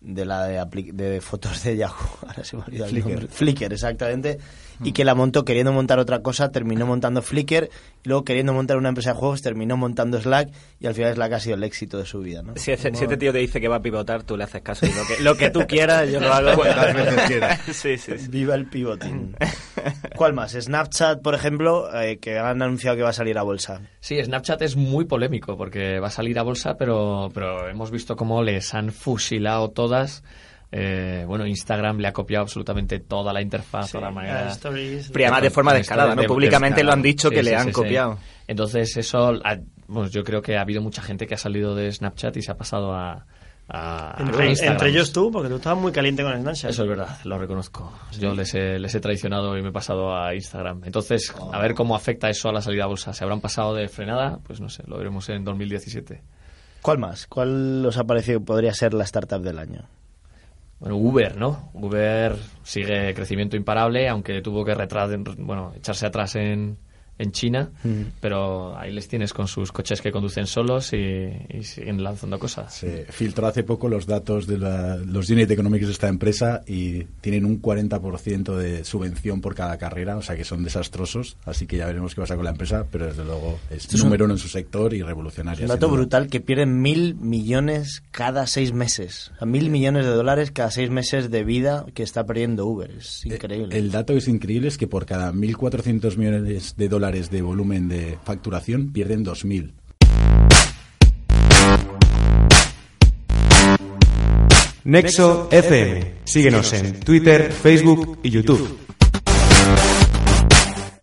[0.00, 1.94] de la de, de fotos de Yahoo,
[2.26, 3.08] ahora se me ha olvidado el Flickr.
[3.08, 3.28] nombre.
[3.28, 4.38] Flickr, exactamente,
[4.84, 7.68] y que la montó queriendo montar otra cosa, terminó montando Flickr,
[8.04, 11.32] y luego queriendo montar una empresa de juegos, terminó montando Slack, y al final Slack
[11.34, 12.54] ha sido el éxito de su vida, ¿no?
[12.56, 14.86] Si, ese- si este tío te dice que va a pivotar, tú le haces caso
[14.86, 16.52] y lo que, lo que tú quieras, yo lo hago.
[16.56, 17.60] Cuantas veces quieras.
[17.72, 18.28] sí, sí, sí.
[18.28, 19.36] Viva el pivoting.
[20.16, 20.52] ¿Cuál más?
[20.52, 23.80] Snapchat, por ejemplo, eh, que han anunciado que va a salir a bolsa.
[24.00, 28.16] Sí, Snapchat es muy polémico porque va a salir a bolsa, pero, pero hemos visto
[28.16, 30.22] cómo les han fusilado todas.
[30.74, 34.46] Eh, bueno, Instagram le ha copiado absolutamente toda la interfaz, toda la manera.
[34.48, 36.22] Ah, stories, Pero además de forma descarada, ¿no?
[36.22, 37.72] de- Públicamente lo han dicho Sí, que sí, le han sí, sí.
[37.74, 38.18] copiado.
[38.48, 41.92] Entonces eso, ha- bueno, yo creo que ha habido mucha gente que ha salido de
[41.92, 43.26] Snapchat y se ha pasado a,
[43.68, 46.70] a- entre ellos tú, porque tú estabas muy caliente con Snapchat.
[46.70, 47.92] Eso es verdad, lo reconozco.
[48.18, 50.82] Yo les he, les he traicionado y me he pasado a Instagram.
[50.84, 53.12] Entonces, a ver cómo afecta eso a la salida a bolsa.
[53.12, 54.38] ¿Se habrán pasado de frenada?
[54.42, 56.22] Pues no sé, lo veremos en 2017.
[56.80, 57.26] ¿Cuál más?
[57.26, 59.84] ¿Cuál os ha parecido que podría ser la startup del año?
[60.82, 61.70] Bueno, Uber, ¿no?
[61.74, 66.76] Uber sigue crecimiento imparable, aunque tuvo que retras, bueno, echarse atrás en,
[67.22, 67.70] en China,
[68.20, 70.96] pero ahí les tienes con sus coches que conducen solos y,
[71.48, 72.74] y siguen lanzando cosas.
[72.74, 77.04] Se filtró hace poco los datos de la- los unit economics de esta empresa y
[77.20, 81.76] tienen un 40% de subvención por cada carrera, o sea que son desastrosos, así que
[81.78, 84.34] ya veremos qué pasa con la empresa, pero desde luego es es un- número uno
[84.34, 85.62] en su sector y revolucionaria.
[85.64, 89.30] Un dato brutal que pierden mil millones cada seis meses.
[89.38, 92.90] Sea, mil millones de dólares cada seis meses de vida que está perdiendo Uber.
[92.90, 93.74] Es increíble.
[93.74, 97.42] Eh, El dato que es increíble es que por cada 1.400 millones de dólares de
[97.42, 99.72] volumen de facturación pierden 2.000.
[104.84, 106.14] Nexo FM.
[106.24, 108.78] Síguenos en Twitter, Facebook y YouTube.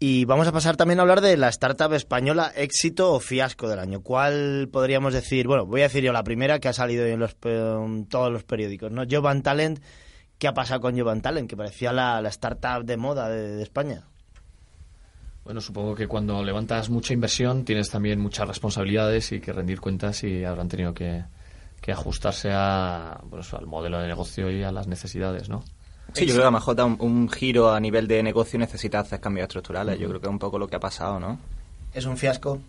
[0.02, 3.80] Y vamos a pasar también a hablar de la startup española éxito o fiasco del
[3.80, 4.02] año.
[4.02, 5.48] ¿Cuál podríamos decir?
[5.48, 8.32] Bueno, voy a decir yo la primera que ha salido en, los, pe- en todos
[8.32, 9.04] los periódicos, ¿no?
[9.10, 9.80] Jovan Talent.
[10.38, 11.50] ¿Qué ha pasado con Jovan Talent?
[11.50, 14.04] Que parecía la, la startup de moda de, de España.
[15.50, 20.24] Bueno, supongo que cuando levantas mucha inversión tienes también muchas responsabilidades y que rendir cuentas
[20.24, 21.24] y habrán tenido que,
[21.82, 25.64] que ajustarse a, pues, al modelo de negocio y a las necesidades, ¿no?
[26.14, 28.60] Sí, yo creo que a lo mejor da un, un giro a nivel de negocio
[28.60, 29.98] necesita hacer cambios estructurales.
[29.98, 31.40] Yo creo que es un poco lo que ha pasado, ¿no?
[31.96, 32.60] ¿Es un fiasco?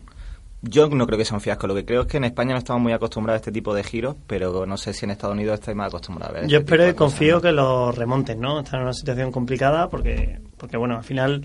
[0.63, 1.67] Yo no creo que sea un fiasco.
[1.67, 3.85] Lo que creo es que en España no estamos muy acostumbrados a este tipo de
[3.85, 6.49] giros, pero no sé si en Estados Unidos estáis más acostumbrados a ver.
[6.49, 7.41] Yo este espero y confío ¿no?
[7.43, 8.61] que lo remonten, ¿no?
[8.61, 11.43] Están en una situación complicada porque, porque bueno, al final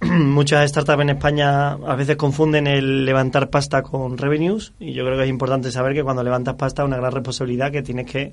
[0.02, 5.16] muchas startups en España a veces confunden el levantar pasta con revenues y yo creo
[5.16, 8.32] que es importante saber que cuando levantas pasta es una gran responsabilidad que tienes que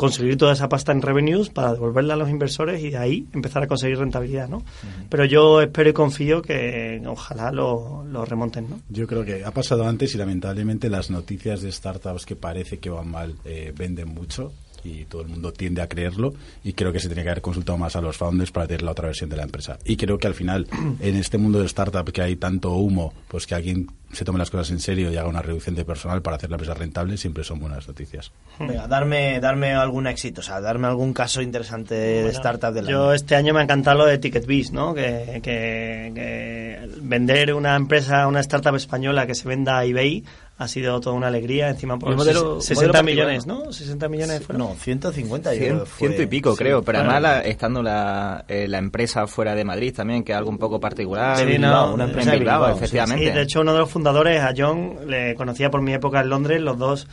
[0.00, 3.64] conseguir toda esa pasta en revenues para devolverla a los inversores y de ahí empezar
[3.64, 4.62] a conseguir rentabilidad, ¿no?
[5.10, 8.80] Pero yo espero y confío que ojalá lo, lo remonten, ¿no?
[8.88, 12.88] Yo creo que ha pasado antes y lamentablemente las noticias de startups que parece que
[12.88, 14.52] van mal eh, venden mucho
[14.84, 17.78] y todo el mundo tiende a creerlo y creo que se tiene que haber consultado
[17.78, 19.78] más a los founders para tener la otra versión de la empresa.
[19.84, 20.66] Y creo que al final,
[21.00, 24.50] en este mundo de startup que hay tanto humo, pues que alguien se tome las
[24.50, 27.44] cosas en serio y haga una reducción de personal para hacer la empresa rentable, siempre
[27.44, 28.32] son buenas noticias.
[28.58, 33.04] Venga, darme, darme algún éxito, o sea, darme algún caso interesante de startup del Yo
[33.04, 33.12] año.
[33.14, 34.94] este año me ha encantado lo de TicketBiz, ¿no?
[34.94, 40.24] Que, que- que vender una empresa, una startup española que se venda a eBay
[40.62, 41.70] ha sido toda una alegría.
[41.70, 43.46] Encima por modelo- ses- 60 modelo millones.
[43.46, 43.72] ¿no?
[43.72, 44.68] 60 millones fueron.
[44.68, 45.98] No, 150 yo creo Cien- que fue.
[46.08, 46.58] ciento y pico, Sí.
[46.58, 46.82] creo.
[46.82, 50.38] Pero Bueno, además, la- estando la, eh, la empresa fuera de Madrid también, que es
[50.38, 51.36] algo un poco particular.
[51.38, 53.24] Sí, Bilbao, no, una en empresa de Bilbao, Bilbao, sí, efectivamente.
[53.26, 56.28] Sí, de hecho, uno de los fundadores, a John, le conocía por mi época en
[56.28, 57.08] Londres, los dos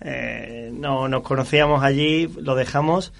[0.00, 3.12] eh, no, nos conocíamos allí, lo dejamos.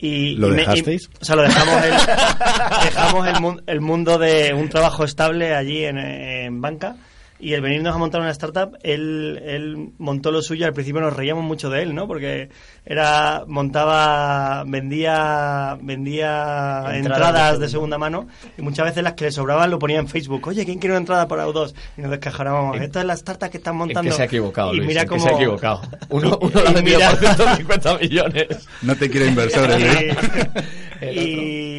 [0.00, 1.10] Y, ¿Lo y me- y- dejasteis?
[1.20, 1.92] o sea, lo dejamos, el,
[2.84, 6.96] dejamos el, mun- el mundo de un trabajo estable allí en, en banca.
[7.40, 10.66] Y el venirnos a montar una startup, él, él montó lo suyo.
[10.66, 12.08] Al principio nos reíamos mucho de él, ¿no?
[12.08, 12.48] Porque
[12.84, 18.26] era montaba, vendía, vendía Entradas entradas, de segunda mano
[18.56, 20.48] y muchas veces las que le sobraban lo ponía en Facebook.
[20.48, 21.74] Oye, ¿quién quiere una entrada para U2?
[21.96, 22.80] Y nos descajarábamos.
[22.80, 24.10] Esto es la startup que están montando.
[24.10, 25.82] que se ha equivocado, y Luis, mira en que cómo se ha equivocado.
[26.08, 28.68] Uno, uno lo ha y vendido mira- por 150 millones.
[28.82, 30.16] No te quiero inversores, ¿eh?
[31.00, 31.16] El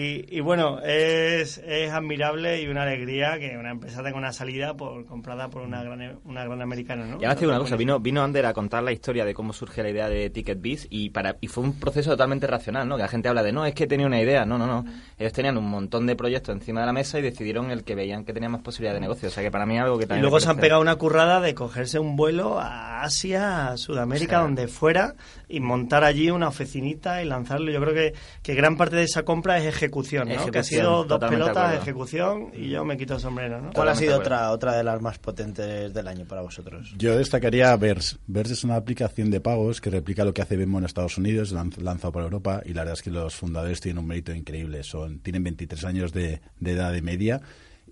[0.09, 4.75] y, y bueno, es, es admirable y una alegría que una empresa tenga una salida
[4.75, 7.13] por comprada por una gran, una gran americana, ¿no?
[7.13, 9.53] Y además te digo una cosa, vino, vino Ander a contar la historia de cómo
[9.53, 12.95] surge la idea de TicketBiz y para y fue un proceso totalmente racional, ¿no?
[12.95, 14.85] Que la gente habla de, no, es que tenía una idea, no, no, no.
[15.17, 18.25] Ellos tenían un montón de proyectos encima de la mesa y decidieron el que veían
[18.25, 19.29] que tenía más posibilidad de negocio.
[19.29, 20.21] O sea que para mí es algo que Y también...
[20.21, 24.39] luego me se han pegado una currada de cogerse un vuelo a Asia, a Sudamérica,
[24.39, 25.15] donde fuera,
[25.47, 27.71] y montar allí una oficinita y lanzarlo.
[27.71, 29.65] Yo creo que, que gran parte de esa compra es
[29.99, 30.33] ejecución, ¿no?
[30.33, 31.81] Ejecución, que ha sido dos de pelotas, acuerdo.
[31.81, 33.71] ejecución, y yo me quito el sombrero, ¿no?
[33.73, 36.93] ¿Cuál ha sido de otra, otra de las más potentes del año para vosotros?
[36.97, 38.17] Yo destacaría Verse.
[38.27, 41.53] Verse es una aplicación de pagos que replica lo que hace Venmo en Estados Unidos,
[41.53, 44.83] lan- lanzado por Europa, y la verdad es que los fundadores tienen un mérito increíble.
[44.83, 47.41] Son, tienen 23 años de, de edad de media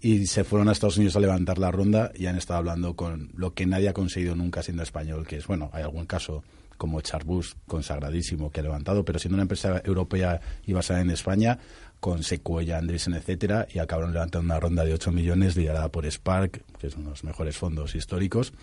[0.01, 3.32] y se fueron a Estados Unidos a levantar la ronda y han estado hablando con
[3.36, 6.43] lo que nadie ha conseguido nunca siendo español, que es, bueno, hay algún caso
[6.78, 11.58] como Charbus, consagradísimo, que ha levantado, pero siendo una empresa europea y basada en España,
[12.00, 16.64] con Sequoia, Andreessen, etcétera, y acabaron levantando una ronda de 8 millones liderada por Spark,
[16.78, 18.54] que son los mejores fondos históricos,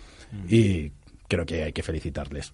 [0.47, 0.91] y
[1.27, 2.53] creo que hay que felicitarles.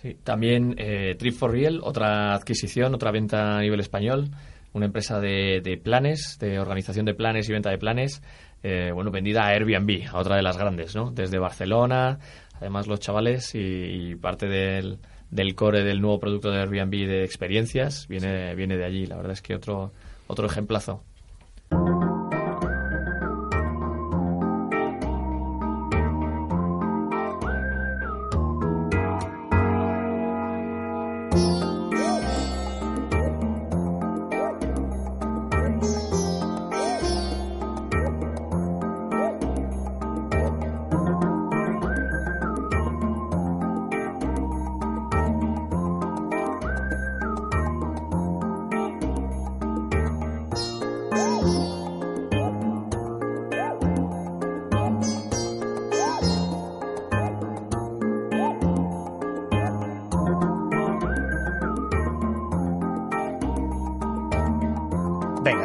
[0.00, 4.30] Sí, también eh, Trip for Real, otra adquisición, otra venta a nivel español,
[4.72, 8.22] una empresa de, de planes, de organización de planes y venta de planes,
[8.62, 11.10] eh, bueno, vendida a Airbnb, a otra de las grandes, ¿no?
[11.10, 12.18] Desde Barcelona,
[12.54, 14.98] además los chavales y, y parte del,
[15.30, 19.06] del core del nuevo producto de Airbnb de experiencias viene, viene de allí.
[19.06, 19.92] La verdad es que otro,
[20.26, 21.02] otro ejemplazo.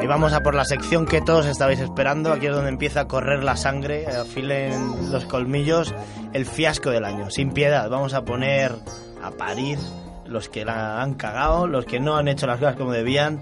[0.04, 2.34] Y vamos a por la sección que todos estabais esperando.
[2.34, 5.96] Aquí es donde empieza a correr la sangre, afilen los colmillos.
[6.34, 7.90] El fiasco del año, sin piedad.
[7.90, 8.74] Vamos a poner
[9.22, 9.80] a parir
[10.26, 13.42] los que la han cagado, los que no han hecho las cosas como debían.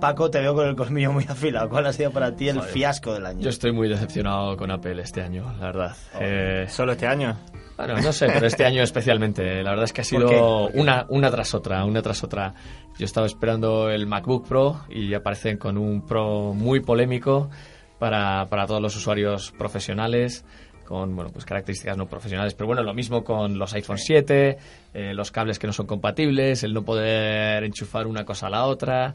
[0.00, 1.68] Paco, te veo con el colmillo muy afilado.
[1.68, 3.40] ¿Cuál ha sido para ti el fiasco del año?
[3.40, 5.96] Yo estoy muy decepcionado con Apple este año, la verdad.
[6.18, 7.36] Eh, Solo este año.
[7.80, 9.62] Bueno, no sé, pero este año especialmente.
[9.62, 12.52] La verdad es que ha sido una, una tras otra, una tras otra.
[12.98, 17.48] Yo estaba esperando el MacBook Pro y aparecen con un Pro muy polémico
[17.98, 20.44] para, para todos los usuarios profesionales
[20.84, 24.58] con bueno pues características no profesionales pero bueno lo mismo con los iPhone 7
[24.92, 28.64] eh, los cables que no son compatibles el no poder enchufar una cosa a la
[28.64, 29.14] otra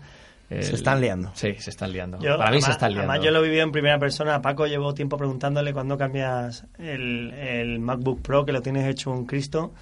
[0.49, 1.31] el- Se están liando.
[1.33, 3.43] sí se están liando Yo, para mí se además- están liando Además, yo lo he
[3.43, 4.41] vivido en primera persona.
[4.41, 9.25] Paco, llevo tiempo preguntándole cuándo cambias el, el MacBook Pro, que lo tienes hecho un
[9.25, 9.73] Cristo.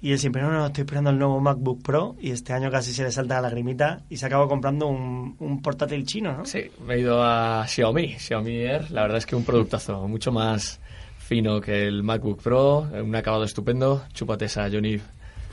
[0.00, 2.14] Y él siempre, no, no, estoy esperando el nuevo MacBook Pro.
[2.20, 4.02] Y este año casi se le salta la lagrimita.
[4.08, 6.44] Y se acabó comprando un, un portátil chino, ¿no?
[6.44, 8.90] Sí, me he ido a Xiaomi, Xiaomi Air.
[8.92, 10.80] La verdad es que un productazo, mucho más
[11.18, 14.04] fino que el MacBook Pro, un acabado estupendo.
[14.14, 15.00] Chúpate esa, Johnny.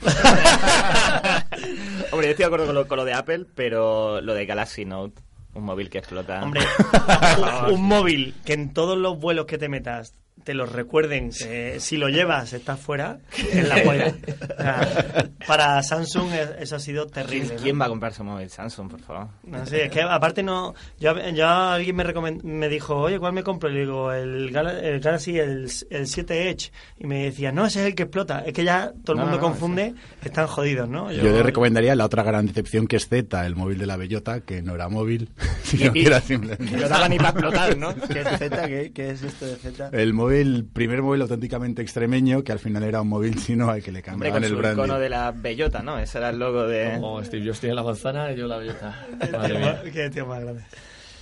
[2.12, 4.84] Hombre, yo estoy de acuerdo con lo, con lo de Apple, pero lo de Galaxy
[4.84, 5.20] Note,
[5.54, 6.42] un móvil que explota.
[6.42, 6.62] Hombre,
[7.68, 10.14] un, un móvil que en todos los vuelos que te metas
[10.46, 13.18] te lo recuerden que si lo llevas estás fuera,
[13.52, 14.14] es la polla.
[14.58, 17.54] O sea, para Samsung es- eso ha sido terrible.
[17.56, 17.62] ¿no?
[17.62, 19.28] ¿Quién va a comprarse un móvil Samsung, por favor?
[19.44, 20.74] No sé, es que aparte no.
[21.00, 23.68] Yo, yo alguien me recomend- me dijo, oye, ¿cuál me compro?
[23.70, 26.70] Y le digo, el, Gal- el Galaxy, el, el 7 Edge.
[26.98, 28.44] Y me decía, no, ese es el que explota.
[28.46, 29.94] Es que ya todo el No, mundo no, no, confunde,
[30.24, 31.10] están jodidos, ¿no?
[31.12, 34.40] Yo le recomendaría la otra gran decepción que es Z, el móvil de la bellota,
[34.40, 35.30] que no era móvil,
[35.64, 36.76] sino Y- que era simplemente...
[36.76, 37.94] No daba ni para explotar, ¿no?
[38.08, 38.68] ¿Qué es Z?
[38.68, 39.90] ¿Qué, qué es esto de Z?
[39.92, 40.35] El móvil,
[40.72, 44.30] primer móvil auténticamente extremeño, que al final era un móvil chino al que le Hombre,
[44.30, 44.82] cambiaban con el su branding.
[44.84, 45.98] icono de la bellota, ¿no?
[45.98, 46.94] Ese era el logo de...
[47.00, 49.06] Como Steve, yo estoy en la manzana y yo la bellota.
[49.32, 49.82] Madre mía.
[49.92, 50.62] Qué tío más grande.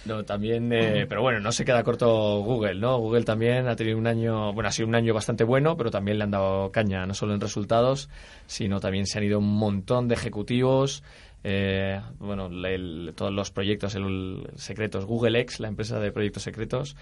[0.07, 2.99] No, también, eh, pero bueno, no se queda corto Google, ¿no?
[2.99, 6.19] Google también ha tenido un año, bueno, ha sido un año bastante bueno, pero también
[6.19, 8.11] le han dado caña, no solo en resultados,
[8.47, 11.03] sino también se han ido un montón de ejecutivos,
[11.43, 16.97] eh, bueno, el- todos los proyectos el- secretos, Google X, la empresa de proyectos secretos,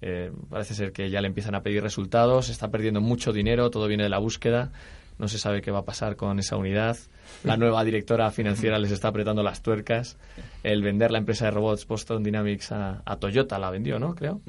[0.00, 3.86] eh, parece ser que ya le empiezan a pedir resultados, está perdiendo mucho dinero, todo
[3.88, 4.70] viene de la búsqueda,
[5.18, 6.96] no se sabe qué va a pasar con esa unidad.
[7.42, 10.16] La nueva directora financiera les está apretando las tuercas.
[10.62, 14.14] El vender la empresa de robots Boston Dynamics a, a Toyota la vendió, ¿no?
[14.14, 14.42] Creo.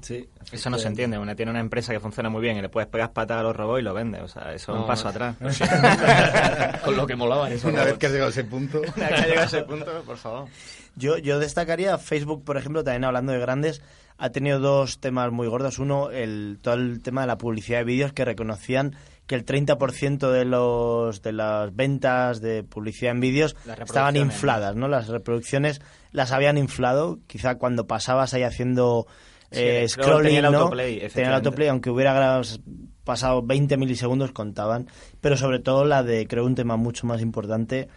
[0.00, 0.26] Sí.
[0.50, 1.18] Eso no se entiende.
[1.18, 3.54] Una tiene una empresa que funciona muy bien y le puedes pegar patas a los
[3.54, 4.20] robots y lo vende.
[4.22, 5.10] O sea, eso es No, un paso no.
[5.10, 5.36] atrás.
[6.84, 7.98] Con lo que molaban esos Una vez robots.
[8.00, 8.80] que has llegado a ese punto...
[8.96, 10.48] Una vez que llega a ese punto, por favor.
[10.96, 13.82] Yo, yo destacaría Facebook, por ejemplo, también hablando de grandes,
[14.18, 15.78] ha tenido dos temas muy gordos.
[15.78, 18.94] Uno, el, todo el tema de la publicidad de vídeos que reconocían
[19.26, 24.86] que el 30% de los de las ventas de publicidad en vídeos estaban infladas, ¿no?
[24.86, 25.80] Las reproducciones
[26.12, 29.06] las habían inflado, quizá cuando pasabas ahí haciendo
[29.50, 30.58] eh, scrolling, tenía el ¿no?
[30.58, 31.46] autoplay, Tenía el efectivamente.
[31.46, 32.40] autoplay, aunque hubiera
[33.04, 34.88] pasado 20 milisegundos contaban,
[35.20, 37.88] pero sobre todo la de creo un tema mucho más importante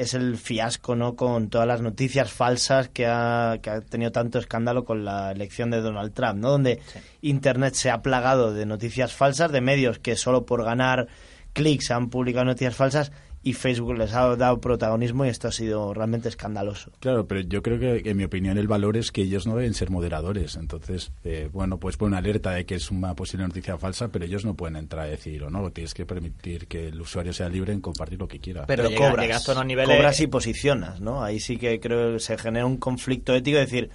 [0.00, 4.38] es el fiasco no con todas las noticias falsas que ha, que ha tenido tanto
[4.38, 6.50] escándalo con la elección de Donald Trump, ¿no?
[6.50, 6.80] Donde
[7.20, 11.08] Internet se ha plagado de noticias falsas, de medios que solo por ganar
[11.52, 13.12] clics han publicado noticias falsas
[13.42, 16.90] y Facebook les ha dado protagonismo y esto ha sido realmente escandaloso.
[17.00, 19.72] Claro, pero yo creo que, en mi opinión, el valor es que ellos no deben
[19.72, 20.56] ser moderadores.
[20.56, 24.26] Entonces, eh, bueno, pues pone una alerta de que es una posible noticia falsa, pero
[24.26, 25.70] ellos no pueden entrar a decir o no.
[25.70, 28.66] Tienes que permitir que el usuario sea libre en compartir lo que quiera.
[28.66, 31.22] Pero Pero llega- cobras, llegas a unos niveles- cobras y posicionas, ¿no?
[31.24, 33.90] Ahí sí que creo que se genera un conflicto ético, es decir,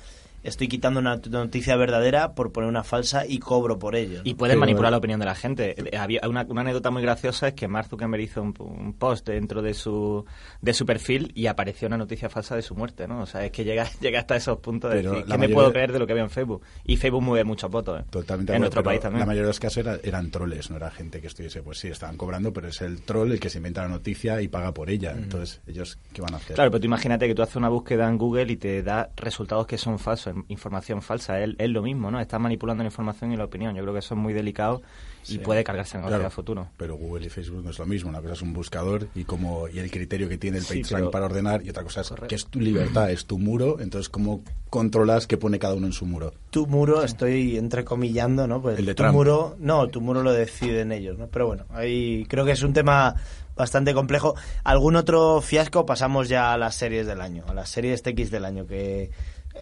[0.46, 4.18] estoy quitando una noticia verdadera por poner una falsa y cobro por ello.
[4.18, 4.22] ¿no?
[4.24, 5.76] Y pueden manipular la opinión de la gente.
[5.78, 9.28] Eh, Había una, una anécdota muy graciosa es que Mark Zuckerberg hizo un, un post
[9.28, 10.26] dentro de su,
[10.62, 13.22] de su perfil y apareció una noticia falsa de su muerte, ¿no?
[13.22, 15.72] O sea, es que llega, llega hasta esos puntos de Pero decir, ¿qué me puedo
[15.74, 16.62] creer de lo que veo en Facebook?
[16.86, 18.06] Y Facebook mueve muchos votos, ¿eh?
[18.10, 19.20] Totalmente En nuestro país también.
[19.20, 21.88] La mayoría de los casos era- eran troles, no era gente que estuviese, pues sí,
[21.88, 24.90] estaban cobrando, pero es el troll el que se inventa la noticia y paga por
[24.90, 25.12] ella.
[25.12, 26.56] Entonces, ¿ellos qué van a hacer?
[26.56, 29.66] Claro, pero tú imagínate que tú haces una búsqueda en Google y te da resultados
[29.68, 31.40] que son falsos, información falsa.
[31.42, 32.20] Es, es lo mismo, ¿no?
[32.20, 33.76] Estás manipulando la información y la opinión.
[33.76, 34.82] Yo creo que eso es muy delicado
[35.24, 35.38] y Sí.
[35.40, 36.68] puede cargarse en negocio Claro, futuro.
[36.78, 38.10] Pero Google y Facebook no es lo mismo.
[38.10, 41.02] Una cosa es un buscador y como y el criterio que tiene el Sí, PageRank
[41.06, 42.28] pero- para ordenar y otra cosa es Correcto.
[42.28, 43.80] que es tu libertad, es tu muro.
[43.80, 46.34] Entonces, ¿cómo controlas qué pone cada uno en su muro?
[46.52, 48.62] tu muro, estoy entrecomillando, ¿no?
[48.62, 49.16] Pues El de tu Trump.
[49.16, 51.28] muro, no, tu muro lo deciden ellos, ¿no?
[51.28, 53.16] Pero bueno, ahí creo que es un tema
[53.58, 54.36] bastante complejo.
[54.64, 55.86] ¿Algún otro fiasco?
[55.86, 59.12] Pasamos ya a las series del año, a las series TX del año, que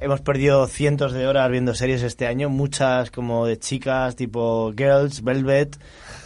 [0.02, 5.24] hemos perdido cientos de horas viendo series este año, muchas como de chicas, tipo Girls,
[5.24, 5.78] Velvet,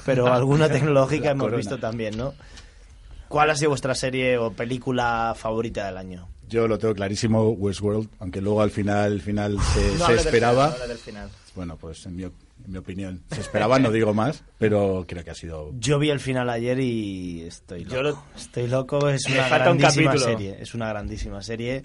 [0.06, 1.58] pero alguna tecnológica hemos corona.
[1.58, 2.34] visto también, ¿no?
[3.28, 6.28] ¿Cuál ha sido vuestra serie o película favorita del año?
[6.48, 10.68] Yo lo tengo clarísimo, Westworld, aunque luego al final, al final se, No se esperaba.
[10.72, 11.30] final, no del final.
[11.56, 12.32] Bueno, pues en mi, en
[12.68, 16.22] mi opinión, se esperaba, no digo más, pero creo que ha sido Yo vi el
[16.22, 17.96] final ayer y estoy loco.
[17.96, 20.32] Yo lo- Estoy loco, es Me una un grandísima capítulo.
[20.38, 20.58] serie.
[20.62, 21.84] Es una grandísima serie.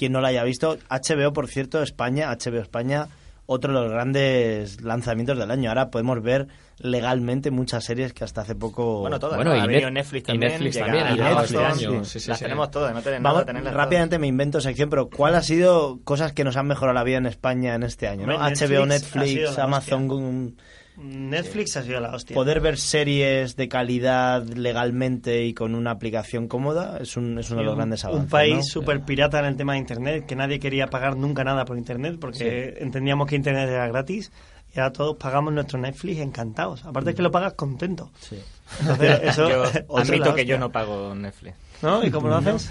[0.00, 3.08] Quien no la haya visto, HBO, por cierto, España, HBO España,
[3.44, 5.68] otro de los grandes lanzamientos del año.
[5.68, 6.48] Ahora podemos ver
[6.78, 9.00] legalmente muchas series que hasta hace poco...
[9.00, 9.36] Bueno, todas.
[9.36, 9.56] Bueno, ¿no?
[9.58, 10.52] y Ha Net- venido Netflix y también.
[10.52, 12.04] Netflix llega también, este año.
[12.06, 12.44] Sí, sí, las sí.
[12.44, 13.84] tenemos todas, no tenemos Vamos, nada, tenerlas todas.
[13.84, 17.18] rápidamente me invento sección, pero ¿cuál ha sido cosas que nos han mejorado la vida
[17.18, 18.26] en España en este año?
[18.26, 18.38] ¿no?
[18.38, 20.64] HBO, Netflix Netflix, Amazon, hostia.
[21.00, 22.34] Un- Netflix ha sido la hostia.
[22.34, 27.60] poder ver series de calidad legalmente y con una aplicación cómoda es, un, es uno
[27.60, 28.30] de los un, grandes un avances.
[28.30, 28.62] país ¿no?
[28.62, 32.16] súper pirata en el tema de Internet, que nadie quería pagar nunca nada por Internet,
[32.20, 34.30] porque entendíamos que Internet era gratis,
[34.74, 36.84] y ahora todos pagamos nuestro Netflix encantados.
[36.84, 38.10] Aparte es que lo pagas contento.
[38.20, 38.36] Sí.
[38.80, 41.56] Entonces, eso Yo admito que yo no pago Netflix.
[41.82, 42.04] ¿No?
[42.04, 42.70] ¿Y cómo lo haces?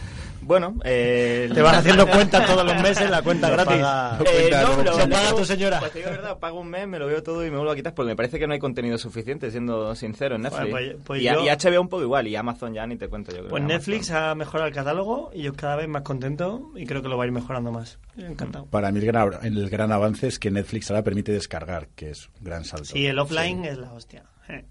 [0.50, 3.76] Bueno, eh, Te vas haciendo cuentas todos los meses, la cuenta Lo gratis.
[3.78, 5.80] paga- Eh, Cuenta, no, no, lo, se lo paga tu señora.
[5.80, 7.76] Pues te digo verdad, pago un mes, me lo veo todo y me vuelvo a
[7.76, 10.72] quitar porque me parece que no hay contenido suficiente, siendo sincero, en Netflix.
[10.72, 13.08] Bueno, pues- pues y, yo- y HBO un poco igual, y Amazon ya ni te
[13.10, 13.50] cuento yo creo.
[13.52, 13.78] Pues Amazon.
[13.78, 17.18] Netflix ha mejorado el catálogo y yo cada vez más contento y creo que lo
[17.18, 18.00] va a ir mejorando más.
[18.18, 18.66] Encantado.
[18.66, 22.28] Para mí el gran, el gran avance es que Netflix ahora permite descargar, que es
[22.39, 22.86] un gran salto.
[22.86, 24.24] Sí, el offline es la hostia.
[24.47, 24.66] Eh,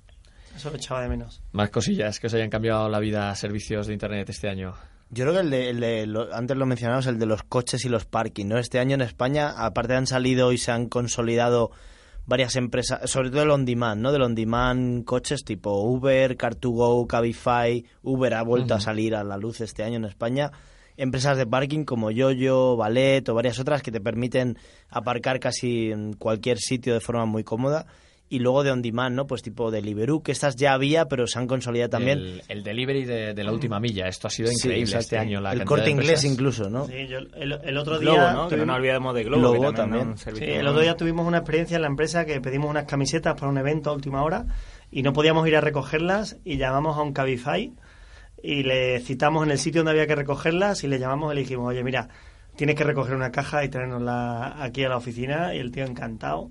[0.57, 1.41] Eso lo echaba de menos.
[1.53, 4.75] Más cosillas que os hayan cambiado la vida a servicios de internet este año.
[5.11, 7.85] Yo creo que el de, el de lo- antes lo mencionamos, el de los coches
[7.85, 8.59] y los parking, ¿no?
[8.59, 11.71] Este año en España, aparte han salido y se han consolidado
[12.27, 14.13] varias empresas, sobre todo el on demand, ¿no?
[14.13, 19.39] Del on demand coches tipo Uber, Car2Go, Cabify, Uber ha vuelto a salir a la
[19.39, 20.53] luz este año en España.
[20.99, 24.59] Empresas de parking como Yoyo, Valet o varias otras que te permiten
[24.91, 27.87] aparcar casi en cualquier sitio de forma muy cómoda.
[28.31, 29.27] Y luego de on demand, ¿no?
[29.27, 32.19] Pues tipo Deliveroo, que estas ya había, pero se han consolidado también.
[32.19, 34.07] El, el delivery de, de la última milla.
[34.07, 35.41] Esto ha sido increíble este año.
[35.41, 36.85] La el corte inglés incluso, ¿no?
[36.87, 38.33] Sí, yo el, el otro Globo, día.
[38.35, 38.49] ¿no?
[38.49, 39.53] Que no tuvimos- nos olvidemos de Globo.
[39.53, 40.05] Globo también.
[40.05, 40.11] ¿no?
[40.13, 42.85] Un servicio Sí, el otro día tuvimos una experiencia en la empresa que pedimos unas
[42.85, 44.45] camisetas para un evento a última hora
[44.91, 47.73] y no podíamos ir a recogerlas y llamamos a un Cabify
[48.43, 51.41] y le citamos en el sitio donde había que recogerlas y le llamamos y le
[51.41, 52.09] dijimos, oye, mira,
[52.57, 56.51] tienes que recoger una caja y traernosla aquí a la oficina y el tío encantado.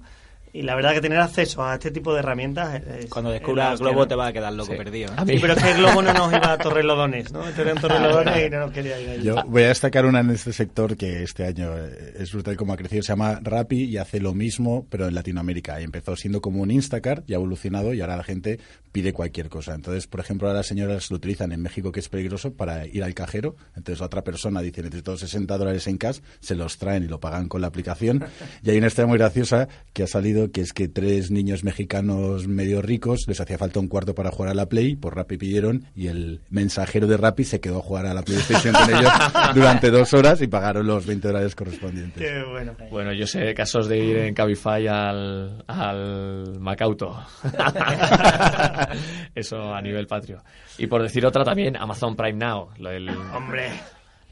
[0.57, 3.99] Y la verdad que tener acceso a este tipo de herramientas es- Cuando descubras Globo
[4.01, 4.07] ¿no?
[4.07, 4.77] te va a quedar loco Sí.
[4.77, 5.09] perdido.
[5.11, 5.15] ¿eh?
[5.27, 7.47] Sí, pero es que el Globo no nos iba a Torrelodones, ¿no?
[7.47, 9.23] Este era en Torrelodones y no nos quería ir allí.
[9.23, 12.73] Yo voy a destacar una en este sector que este año eh, es brutal como
[12.73, 13.03] ha crecido.
[13.03, 15.79] Se llama Rappi y hace lo mismo, pero en Latinoamérica.
[15.79, 18.59] Y empezó siendo como un Instacart y ha evolucionado y ahora la gente
[18.91, 19.75] pide cualquier cosa.
[19.75, 23.03] Entonces, por ejemplo, ahora las señoras lo utilizan en México, que es peligroso, para ir
[23.03, 23.55] al cajero.
[23.75, 27.47] Entonces, otra persona dice, necesito 60 dólares en cash, se los traen y lo pagan
[27.47, 28.25] con la aplicación.
[28.63, 32.47] Y hay una historia muy graciosa que ha salido, que es que tres niños mexicanos
[32.47, 35.85] medio ricos les hacía falta un cuarto para jugar a la Play, por Rappi pidieron
[35.95, 39.11] y el mensajero de Rappi se quedó a jugar a la PlayStation con ellos
[39.55, 42.21] durante dos horas y pagaron los 20 dólares correspondientes.
[42.21, 42.75] Qué bueno.
[42.91, 47.17] Bueno, yo sé casos de ir en Cabify al, al Macauto.
[49.35, 50.43] Eso a nivel patrio.
[50.77, 52.69] Y por decir otra también, Amazon Prime Now.
[52.77, 53.69] El- Hombre,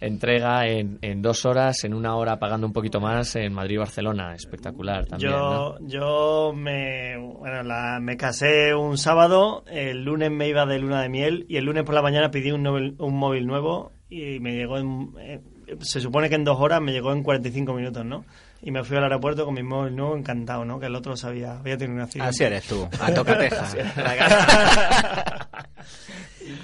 [0.05, 3.77] entrega en, en dos horas, en una hora pagando un poquito más en Madrid y
[3.77, 4.33] Barcelona.
[4.35, 5.31] Espectacular también.
[5.31, 5.87] yo, ¿no?
[5.87, 11.09] yo me, bueno, la- me casé un sábado, el lunes me iba de luna de
[11.09, 14.53] miel y el lunes por la mañana pedí un, novel- un móvil nuevo y me
[14.55, 15.41] llegó en, eh,
[15.81, 18.25] se supone que en dos horas me llegó en 45 minutos, ¿no?
[18.61, 20.79] Y me fui al aeropuerto con mi móvil nuevo encantado, ¿no?
[20.79, 22.29] Que el otro sabía, había tenido un accidente.
[22.29, 23.65] Así eres tú, a tocateja.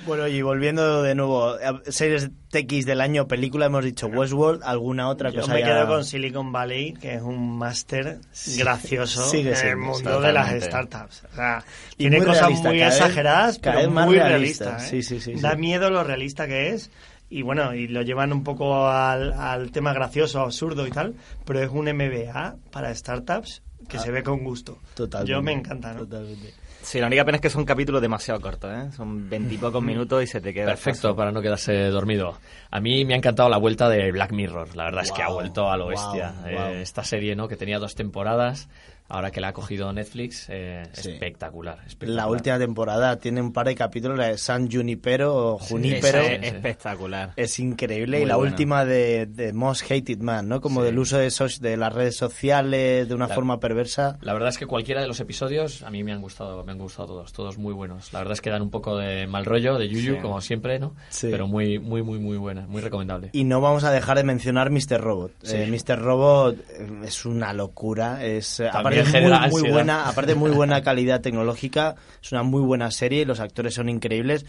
[0.05, 1.55] Bueno, y volviendo de nuevo
[1.87, 5.87] series TX del año, película, hemos dicho Westworld, alguna otra Yo cosa me ya- quedo
[5.87, 8.19] con Silicon Valley, que es un máster
[8.57, 11.23] gracioso sigue en el mundo de las startups.
[11.31, 11.63] O sea,
[11.93, 14.89] Y tiene muy cosas realista, muy vez- exageradas, pero vez más muy realista, realistas.
[14.89, 15.03] sí, ¿eh?
[15.03, 15.57] sí, sí, da sí.
[15.57, 16.91] miedo lo realista que es.
[17.29, 21.15] Y bueno, y lo llevan un poco al, al tema gracioso, absurdo y tal,
[21.45, 24.79] pero es un MBA para startups que se ve con gusto.
[24.81, 24.87] Ah.
[24.95, 25.31] Totalmente.
[25.31, 25.99] Yo me encanta, ¿no?
[26.01, 26.53] Totalmente.
[26.81, 28.91] Sí, la única pena es que son capítulos demasiado cortos, ¿eh?
[28.91, 30.67] Son veintipocos minutos y se te queda.
[30.67, 32.37] Perfecto para no quedarse dormido.
[32.69, 34.75] A mí me ha encantado la vuelta de Black Mirror.
[34.75, 36.33] La verdad es que ha vuelto a lo wow, bestia.
[36.41, 36.49] wow.
[36.49, 37.47] Eh, esta serie, ¿no?
[37.47, 38.67] Que tenía dos temporadas.
[39.13, 41.09] Ahora que la ha cogido Netflix, eh, Sí.
[41.11, 42.15] espectacular, espectacular.
[42.15, 46.21] La última temporada tiene un par de capítulos, la de San Junipero o Junipero.
[46.23, 46.55] Sí, es sí.
[46.55, 47.33] espectacular.
[47.35, 48.17] Es increíble.
[48.19, 50.61] Muy y la última de, de Most Hated Man, ¿no?
[50.61, 50.85] Como Sí.
[50.85, 54.17] del uso de, las redes sociales de una La- forma perversa.
[54.21, 56.77] La verdad es que cualquiera de los episodios a mí me han gustado, me han
[56.77, 58.13] gustado todos, todos muy buenos.
[58.13, 60.21] La verdad es que dan un poco de mal rollo, de yuyu, Sí.
[60.21, 60.95] como siempre, ¿no?
[61.09, 61.27] Sí.
[61.29, 63.29] Pero muy, muy, muy, muy buena, muy recomendable.
[63.33, 65.01] Y no vamos a dejar de mencionar Mr.
[65.01, 65.31] Robot.
[65.43, 65.57] Sí.
[65.57, 65.99] Eh, Mr.
[65.99, 68.23] Robot eh, es una locura.
[68.25, 71.95] Es, eh, También aparte, genera muy, muy buena, aparte muy buena calidad tecnológica.
[72.21, 73.25] Es una muy buena serie.
[73.25, 74.45] Los actores son increíbles.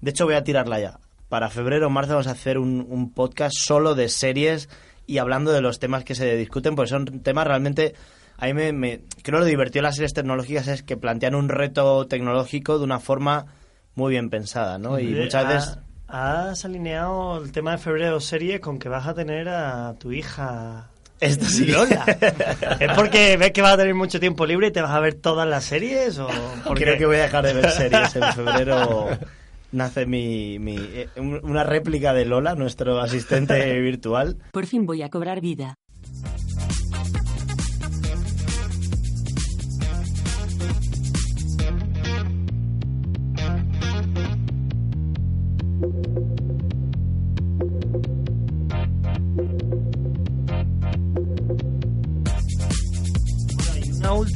[0.00, 0.98] De hecho, voy a tirarla ya.
[1.28, 4.68] Para febrero o marzo vamos a hacer un, un podcast solo de series
[5.06, 7.94] y hablando de los temas que se discuten, porque son temas realmente...
[8.42, 11.48] A mí me, me- creo lo divertido de las series tecnológicas es que plantean un
[11.50, 13.46] reto tecnológico de una forma
[13.94, 14.98] muy bien pensada, ¿no?
[14.98, 15.78] Y muchas ha- veces...
[16.08, 20.89] Has alineado el tema de febrero serie con que vas a tener a tu hija
[21.20, 21.66] Esto sí.
[21.66, 22.04] Lola.
[22.80, 25.14] ¿Es porque ves que vas a tener mucho tiempo libre y te vas a ver
[25.14, 26.18] todas las series?
[26.18, 26.28] O
[26.64, 28.16] porque Creo que voy a dejar de ver series.
[28.16, 29.08] En febrero
[29.72, 34.36] nace mi, mi eh, un- una réplica de Lola, nuestro asistente virtual.
[34.52, 35.74] Por fin voy a cobrar vida.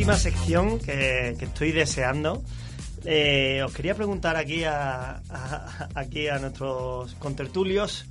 [0.05, 2.43] Última sección que, que estoy deseando.
[3.07, 8.05] Eh, os quería preguntar aquí a, a- aquí a nuestros contertulios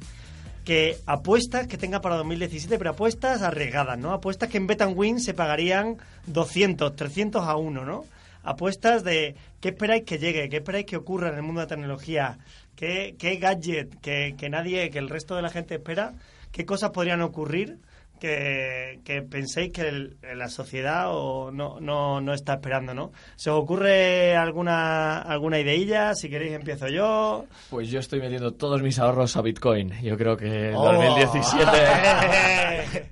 [0.65, 4.11] que apuestas que tenga para 2017, pero apuestas arriesgadas, ¿no?
[4.11, 8.05] Apuestas que en Bet Win se pagarían 200, 300 a 1, ¿no?
[8.41, 11.75] Apuestas de qué esperáis que llegue, qué esperáis que ocurra en el mundo de la
[11.75, 12.39] tecnología,
[12.75, 16.13] qué, qué gadget que, que nadie, que el resto de la gente espera,
[16.51, 17.77] qué cosas podrían ocurrir
[18.27, 23.11] que, que penséis que el- la sociedad o no, no, no está esperando, ¿no?
[23.35, 26.15] ¿Se os ocurre alguna, alguna ideilla?
[26.15, 27.45] Si queréis empiezo yo.
[27.69, 29.91] Pues yo estoy metiendo todos mis ahorros a Bitcoin.
[30.01, 30.85] Yo creo que en Oh.
[30.93, 31.67] 2017...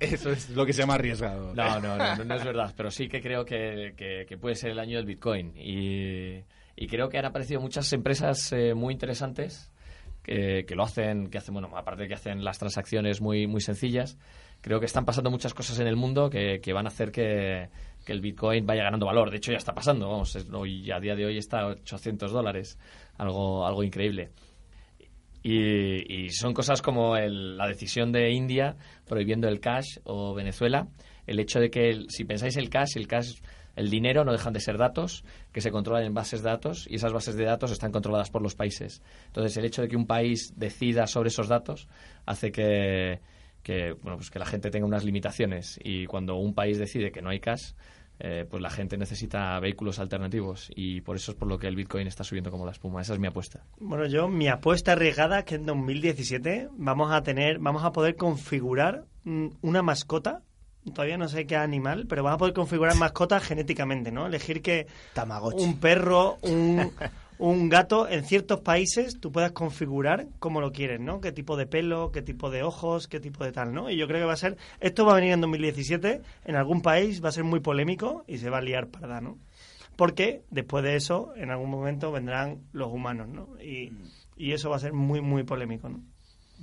[0.00, 1.52] Eso es lo que se llama arriesgado.
[1.54, 4.54] No, no, no, no, no es verdad, pero sí que creo que, que- que puede
[4.54, 5.52] ser el año del Bitcoin.
[5.56, 6.42] Y,
[6.76, 9.70] y creo que han aparecido muchas empresas eh, muy interesantes
[10.22, 13.60] que, que lo hacen, que hacen, bueno, aparte de que hacen las transacciones muy, muy
[13.60, 14.16] sencillas,
[14.62, 17.68] creo que están pasando muchas cosas en el mundo que, que van a hacer que,
[18.06, 19.30] que el Bitcoin vaya ganando valor.
[19.30, 22.32] De hecho, ya está pasando, vamos, es- hoy, a día de hoy está a 800
[22.32, 22.78] dólares,
[23.18, 24.30] algo, algo increíble.
[25.42, 30.86] Y, y son cosas como el- la decisión de India prohibiendo el cash o Venezuela.
[31.26, 33.34] El hecho de que, el- si pensáis el cash, el cash,
[33.74, 36.96] el dinero no dejan de ser datos que se controlan en bases de datos y
[36.96, 39.02] esas bases de datos están controladas por los países.
[39.26, 41.88] Entonces, el hecho de que un país decida sobre esos datos
[42.26, 43.20] hace que,
[43.62, 47.22] que, bueno, pues que la gente tenga unas limitaciones y cuando un país decide que
[47.22, 47.72] no hay cash,
[48.24, 51.74] eh, pues la gente necesita vehículos alternativos y por eso es por lo que el
[51.74, 53.02] Bitcoin está subiendo como la espuma.
[53.02, 53.64] Esa es mi apuesta.
[53.80, 58.14] Bueno, yo, mi apuesta arriesgada es que en 2017 vamos a tener, vamos a poder
[58.16, 60.42] configurar mm, una mascota.
[60.94, 64.26] Todavía no sé qué animal, pero vamos a poder configurar mascotas genéticamente, ¿no?
[64.26, 65.64] Elegir que Tamagotchi.
[65.64, 66.92] un perro, un,
[67.42, 71.20] un gato, en ciertos países tú puedas configurar como lo quieres, ¿no?
[71.20, 73.90] Qué tipo de pelo, qué tipo de ojos, qué tipo de tal, ¿no?
[73.90, 76.82] Y yo creo que va a ser, esto va a venir en 2017, en algún
[76.82, 79.38] país va a ser muy polémico y se va a liar parda, ¿no?
[79.96, 83.48] Porque después de eso, en algún momento vendrán los humanos, ¿no?
[83.60, 83.92] Y,
[84.36, 86.00] y eso va a ser muy, muy polémico, ¿no?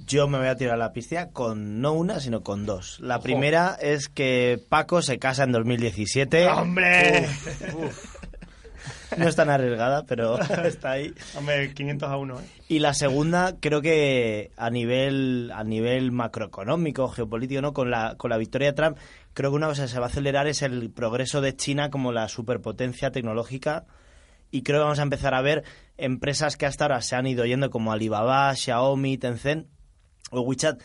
[0.05, 3.01] Yo me voy a tirar a la piscina con no una, sino con dos.
[3.01, 6.47] La primera es que Paco se casa en 2017.
[6.47, 7.27] ¡Hombre!
[9.17, 11.13] No es tan arriesgada, pero está ahí.
[11.35, 12.43] Hombre, 500 a 1, ¿eh?
[12.67, 17.73] Y la segunda, creo que a nivel a nivel macroeconómico, geopolítico, ¿no?
[17.73, 18.97] Con la, con la victoria de Trump,
[19.33, 22.11] creo que una cosa que se va a acelerar es el progreso de China como
[22.11, 23.85] la superpotencia tecnológica.
[24.51, 25.63] Y creo que vamos a empezar a ver
[25.97, 29.67] empresas que hasta ahora se han ido yendo como Alibaba, Xiaomi, Tencent
[30.31, 30.81] o WeChat.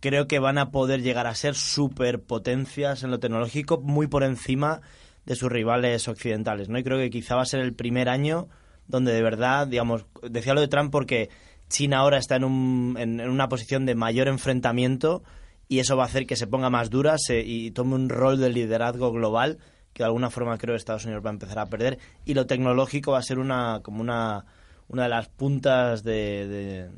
[0.00, 4.80] Creo que van a poder llegar a ser superpotencias en lo tecnológico muy por encima
[5.28, 6.78] de sus rivales occidentales, ¿no?
[6.78, 8.48] Y creo que quizá va a ser el primer año
[8.86, 11.28] donde de verdad, digamos, decía lo de Trump porque
[11.68, 15.22] China ahora está en, un, en, una posición de mayor enfrentamiento
[15.68, 18.38] y eso va a hacer que se ponga más dura se- y tome un rol
[18.40, 19.58] de liderazgo global
[19.92, 22.46] que de alguna forma creo que Estados Unidos va a empezar a perder y lo
[22.46, 24.46] tecnológico va a ser una como una,
[24.88, 26.90] una de las puntas de, de,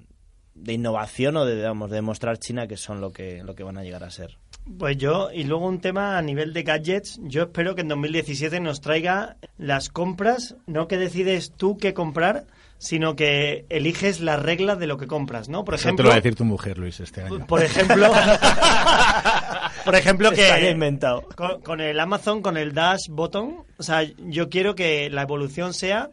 [0.54, 3.76] de innovación o de, digamos, de demostrar China que son lo que, lo que van
[3.78, 4.38] a llegar a ser.
[4.78, 8.60] Pues yo, y luego un tema a nivel de gadgets, yo espero que en 2017
[8.60, 12.46] nos traiga las compras, no que decides tú qué comprar,
[12.78, 15.64] sino que eliges las reglas de lo que compras, ¿no?
[15.64, 17.46] Por Eso te ejemplo, lo va a decir tu mujer, Luis, este año.
[17.46, 18.10] por ejemplo,
[19.84, 21.28] por ejemplo que inventado.
[21.36, 25.74] con, con el Amazon, con el Dash Button, o sea, yo quiero que la evolución
[25.74, 26.10] sea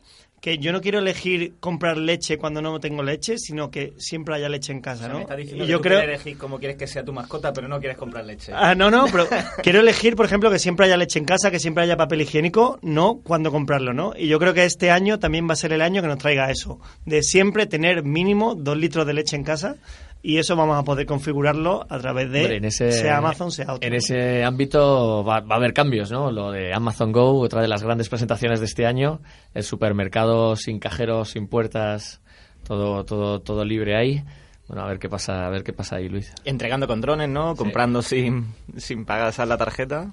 [0.48, 4.48] que yo no quiero elegir comprar leche cuando no tengo leche, sino que siempre haya
[4.48, 5.16] leche en casa, O sea, ¿no?
[5.16, 7.52] me está diciendo y que yo tú creo elegir cómo quieres que sea tu mascota,
[7.52, 8.54] pero no quieres comprar leche.
[8.56, 9.28] Ah, no, no, pero
[9.62, 12.80] quiero elegir, por ejemplo, que siempre haya leche en casa, que siempre haya papel higiénico,
[12.82, 14.14] no cuando comprarlo, ¿no?
[14.16, 16.50] Y yo creo que este año también va a ser el año que nos traiga
[16.50, 19.76] eso, de siempre tener mínimo dos litros de leche en casa
[20.22, 23.74] y eso vamos a poder configurarlo a través de Hombre, en ese, sea Amazon, sea
[23.74, 23.88] otro.
[23.88, 26.32] En ese ámbito va, va a haber cambios, ¿no?
[26.32, 29.22] Lo de Amazon Go, otra de las grandes presentaciones de este año,
[29.54, 32.22] el supermercado sin cajeros, sin puertas,
[32.64, 34.24] todo, todo, todo libre ahí.
[34.68, 36.34] Bueno, a ver qué pasa, a ver qué pasa ahí, Luis.
[36.44, 37.56] Entregando con drones, ¿no?
[37.56, 40.12] Comprando sin, sin pagar la tarjeta.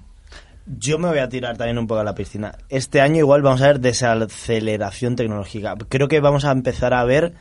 [0.65, 2.57] Yo me voy a tirar también un poco a la piscina.
[2.69, 5.75] Este año igual vamos a ver desaceleración tecnológica.
[5.89, 7.33] Creo que vamos a empezar a ver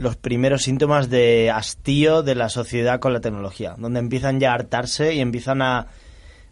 [0.00, 4.54] los primeros síntomas de hastío de la sociedad con la tecnología, donde empiezan ya a
[4.54, 5.88] hartarse y empiezan a...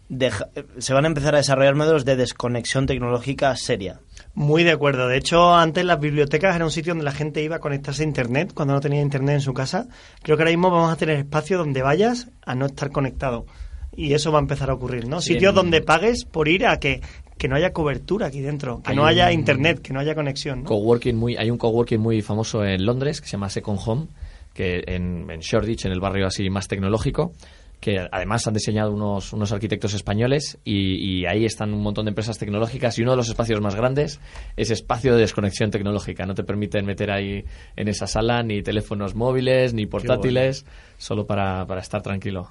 [0.07, 4.01] deja- se van a empezar a desarrollar modelos de desconexión tecnológica seria.
[4.35, 5.07] Muy de acuerdo.
[5.07, 8.05] De hecho, antes las bibliotecas era un sitio donde la gente iba a conectarse a
[8.05, 9.87] Internet cuando no tenía Internet en su casa.
[10.21, 13.47] Creo que ahora mismo vamos a tener espacio donde vayas a no estar conectado.
[13.95, 15.19] Y eso va a empezar a ocurrir, ¿no?
[15.19, 17.01] Sí, Sitios en- donde pagues por ir a que,
[17.39, 20.13] que no haya cobertura aquí dentro, que Hay no haya un- Internet, que no haya
[20.13, 20.59] conexión.
[20.63, 20.65] ¿no?
[20.65, 24.07] Coworking muy, hay un coworking muy famoso en Londres que se llama Second Home,
[24.53, 27.31] que en, en Shoreditch, en el barrio así más tecnológico,
[27.79, 32.09] que además han diseñado unos, unos arquitectos españoles y, y ahí están un montón de
[32.09, 34.19] empresas tecnológicas y uno de los espacios más grandes
[34.57, 36.25] es espacio de desconexión tecnológica.
[36.25, 37.45] No te permiten meter ahí
[37.77, 40.65] en esa sala ni teléfonos móviles ni portátiles,
[40.97, 42.49] solo para, para estar tranquilo.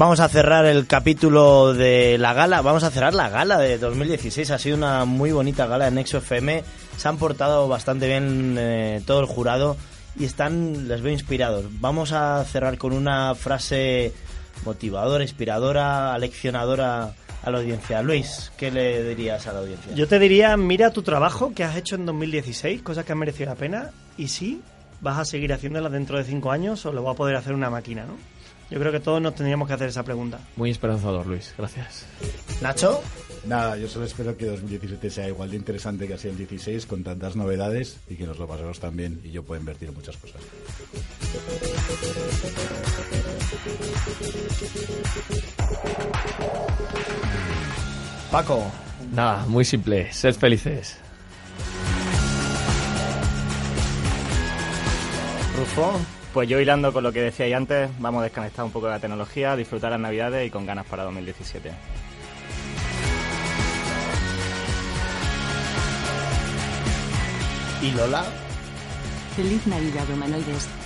[0.00, 2.62] Vamos a cerrar el capítulo de la gala.
[2.62, 4.50] Vamos a cerrar la gala de 2016.
[4.50, 6.64] Ha sido una muy bonita gala en Nexo FM.
[6.96, 9.76] Se han portado bastante bien eh, todo el jurado
[10.18, 11.66] y están, les veo inspirados.
[11.80, 14.14] Vamos a cerrar con una frase
[14.64, 18.00] motivadora, inspiradora, aleccionadora a la audiencia.
[18.00, 19.92] Luis, ¿qué le dirías a la audiencia?
[19.94, 23.50] Yo te diría, mira tu trabajo que has hecho en 2016, cosas que han merecido
[23.50, 24.62] la pena, y sí,
[25.02, 27.68] vas a seguir haciéndolas dentro de cinco años o lo va a poder hacer una
[27.68, 28.39] máquina, ¿no?
[28.70, 30.38] Yo creo que todos nos tendríamos que hacer esa pregunta.
[30.56, 31.54] Muy esperanzador, Luis.
[31.58, 32.06] Gracias.
[32.60, 33.02] Nacho,
[33.46, 36.84] Nada, yo solo espero que 2017 sea igual de interesante que ha sido el 16,
[36.84, 40.16] con tantas novedades y que nos lo pasemos también y yo puedo invertir en muchas
[40.18, 40.42] cosas.
[48.30, 48.70] Paco,
[49.12, 50.12] Nada, muy simple.
[50.12, 50.96] Sed felices.
[55.56, 56.00] Rufo,
[56.32, 59.00] Pues yo hilando con lo que decíais antes, vamos a desconectar un poco de la
[59.00, 61.72] tecnología, disfrutar las navidades y con ganas para 2017.
[67.82, 68.24] y Lola.
[69.36, 70.79] Feliz Navidad, humanoides.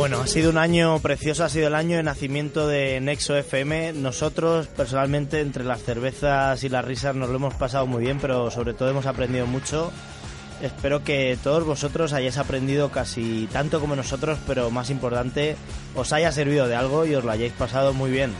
[0.00, 3.92] Bueno, ha sido un año precioso, ha sido el año de nacimiento de Nexo FM.
[3.92, 8.50] Nosotros, personalmente, entre las cervezas y las risas nos lo hemos pasado muy bien, pero
[8.50, 9.92] sobre todo hemos aprendido mucho.
[10.62, 15.56] Espero que todos vosotros hayáis aprendido casi tanto como nosotros, pero más importante,
[15.94, 18.32] os haya servido de algo y os lo hayáis pasado muy bien.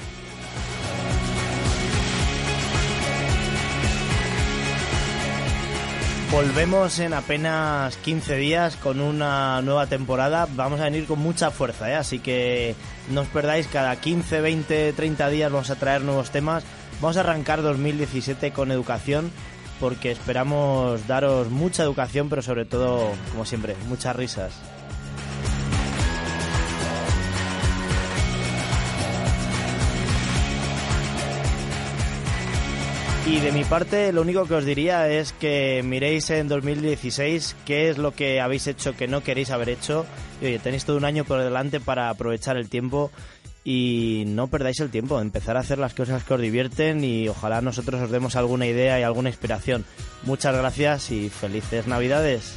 [6.31, 10.47] Volvemos en apenas 15 días con una nueva temporada.
[10.55, 11.97] Vamos a venir con mucha fuerza, ¿eh?
[11.97, 12.77] así que
[13.09, 13.67] no os perdáis.
[13.67, 16.63] Cada 15, 20, 30 días vamos a traer nuevos temas.
[17.01, 19.33] Vamos a arrancar 2017 con educación
[19.81, 24.53] porque esperamos daros mucha educación, pero sobre todo, como siempre, muchas risas.
[33.27, 37.89] Y de mi parte, lo único que os diría es que miréis en 2016 qué
[37.89, 40.05] es lo que habéis hecho que no queréis haber hecho.
[40.43, 43.13] Y oye, tenéis todo un año por delante para aprovechar el tiempo
[43.65, 47.61] y no perdáis el tiempo, empezar a hacer las cosas que os divierten y ojalá
[47.61, 49.85] nosotros os demos alguna idea y alguna inspiración.
[50.23, 52.55] Muchas gracias y felices Navidades.